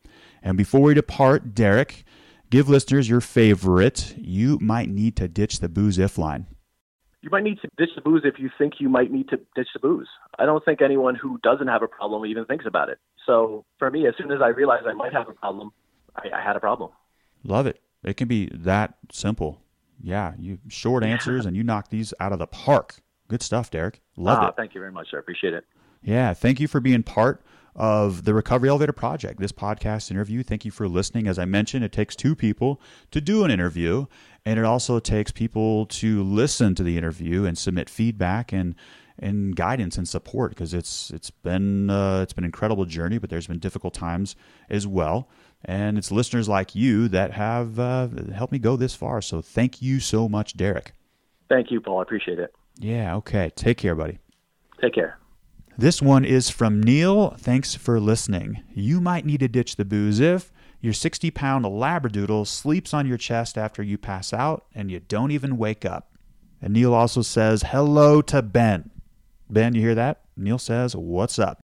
[0.42, 2.04] And before we depart, Derek,
[2.50, 4.16] give listeners your favorite.
[4.18, 6.48] You might need to ditch the booze if line.
[7.22, 9.68] You might need to ditch the booze if you think you might need to ditch
[9.74, 10.08] the booze.
[10.38, 13.00] I don't think anyone who doesn't have a problem even thinks about it.
[13.26, 15.72] So for me, as soon as I realized I might have a problem,
[16.16, 16.92] I, I had a problem.
[17.44, 17.82] Love it.
[18.04, 19.62] It can be that simple.
[20.02, 23.02] Yeah, you short answers and you knock these out of the park.
[23.28, 24.02] Good stuff, Derek.
[24.16, 24.56] Love ah, it.
[24.56, 25.20] Thank you very much, sir.
[25.20, 25.66] Appreciate it.
[26.02, 27.44] Yeah, thank you for being part
[27.76, 30.42] of the Recovery Elevator Project, this podcast interview.
[30.42, 31.28] Thank you for listening.
[31.28, 34.08] As I mentioned, it takes two people to do an interview,
[34.46, 38.76] and it also takes people to listen to the interview and submit feedback and
[39.20, 43.30] and guidance and support because it's it's been uh, it's been an incredible journey, but
[43.30, 44.36] there's been difficult times
[44.70, 45.30] as well.
[45.66, 49.22] And it's listeners like you that have uh, helped me go this far.
[49.22, 50.94] So thank you so much, Derek.
[51.50, 52.00] Thank you, Paul.
[52.00, 52.54] I appreciate it.
[52.80, 53.16] Yeah.
[53.18, 53.52] Okay.
[53.56, 54.20] Take care, buddy.
[54.82, 55.18] Take care.
[55.78, 57.32] This one is from Neil.
[57.38, 58.64] Thanks for listening.
[58.74, 60.52] You might need to ditch the booze if
[60.82, 65.32] your 60 pound Labradoodle sleeps on your chest after you pass out and you don't
[65.32, 66.12] even wake up.
[66.62, 68.90] And Neil also says, Hello to Ben.
[69.50, 70.22] Ben, you hear that?
[70.36, 71.60] Neil says, What's up?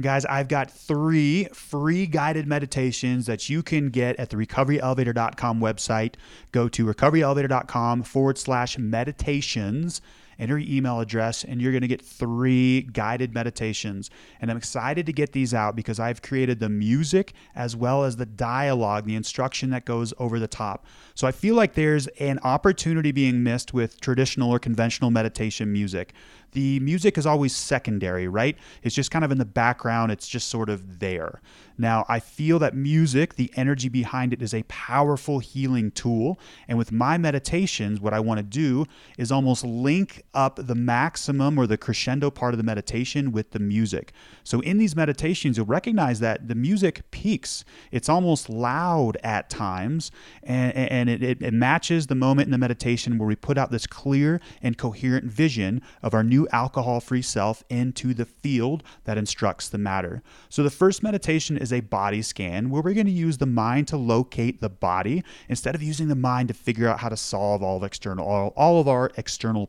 [0.00, 6.14] Guys, I've got three free guided meditations that you can get at the recoveryelevator.com website.
[6.52, 10.00] Go to recoveryelevator.com forward slash meditations
[10.40, 14.10] enter your email address, and you're going to get three guided meditations.
[14.40, 18.16] And I'm excited to get these out because I've created the music as well as
[18.16, 20.86] the dialogue, the instruction that goes over the top.
[21.14, 26.14] So I feel like there's an opportunity being missed with traditional or conventional meditation music.
[26.52, 28.56] The music is always secondary, right?
[28.82, 31.40] It's just kind of in the background, it's just sort of there.
[31.78, 36.38] Now, I feel that music, the energy behind it, is a powerful healing tool.
[36.68, 38.84] And with my meditations, what I want to do
[39.16, 43.58] is almost link up the maximum or the crescendo part of the meditation with the
[43.58, 44.12] music.
[44.44, 47.64] So in these meditations, you'll recognize that the music peaks.
[47.90, 50.10] It's almost loud at times,
[50.42, 53.86] and, and it, it, matches the moment in the meditation where we put out this
[53.86, 59.68] clear and coherent vision of our new alcohol free self into the field that instructs
[59.68, 60.22] the matter.
[60.48, 63.88] So the first meditation is a body scan where we're going to use the mind
[63.88, 67.62] to locate the body instead of using the mind to figure out how to solve
[67.62, 69.66] all of external all, all of our external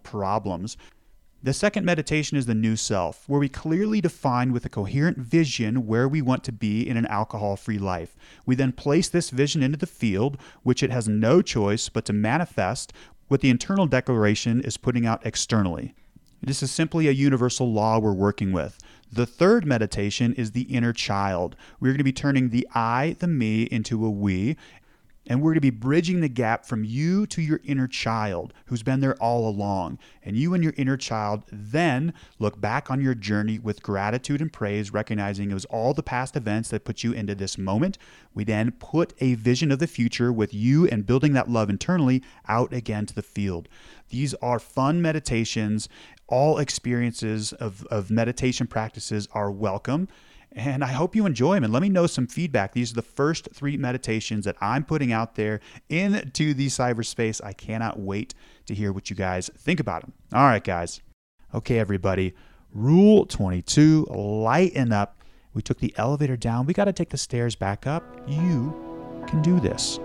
[0.52, 0.78] problems.
[1.44, 5.88] The second meditation is the new self, where we clearly define with a coherent vision
[5.88, 8.16] where we want to be in an alcohol free life.
[8.46, 12.14] We then place this vision into the field, which it has no choice but to
[12.14, 12.94] manifest
[13.28, 15.96] what the internal declaration is putting out externally.
[16.44, 18.78] This is simply a universal law we're working with.
[19.12, 21.56] The third meditation is the inner child.
[21.80, 24.58] We're going to be turning the I, the me, into a we,
[25.28, 28.82] and we're going to be bridging the gap from you to your inner child who's
[28.82, 30.00] been there all along.
[30.24, 34.52] And you and your inner child then look back on your journey with gratitude and
[34.52, 37.98] praise, recognizing it was all the past events that put you into this moment.
[38.34, 42.24] We then put a vision of the future with you and building that love internally
[42.48, 43.70] out again to the field.
[44.10, 45.88] These are fun meditations.
[46.28, 50.08] All experiences of, of meditation practices are welcome.
[50.54, 52.74] And I hope you enjoy them and let me know some feedback.
[52.74, 57.42] These are the first three meditations that I'm putting out there into the cyberspace.
[57.44, 58.34] I cannot wait
[58.66, 60.12] to hear what you guys think about them.
[60.34, 61.02] All right, guys.
[61.54, 62.34] Okay, everybody.
[62.74, 65.22] Rule 22 lighten up.
[65.54, 66.66] We took the elevator down.
[66.66, 68.04] We got to take the stairs back up.
[68.28, 70.00] You can do this.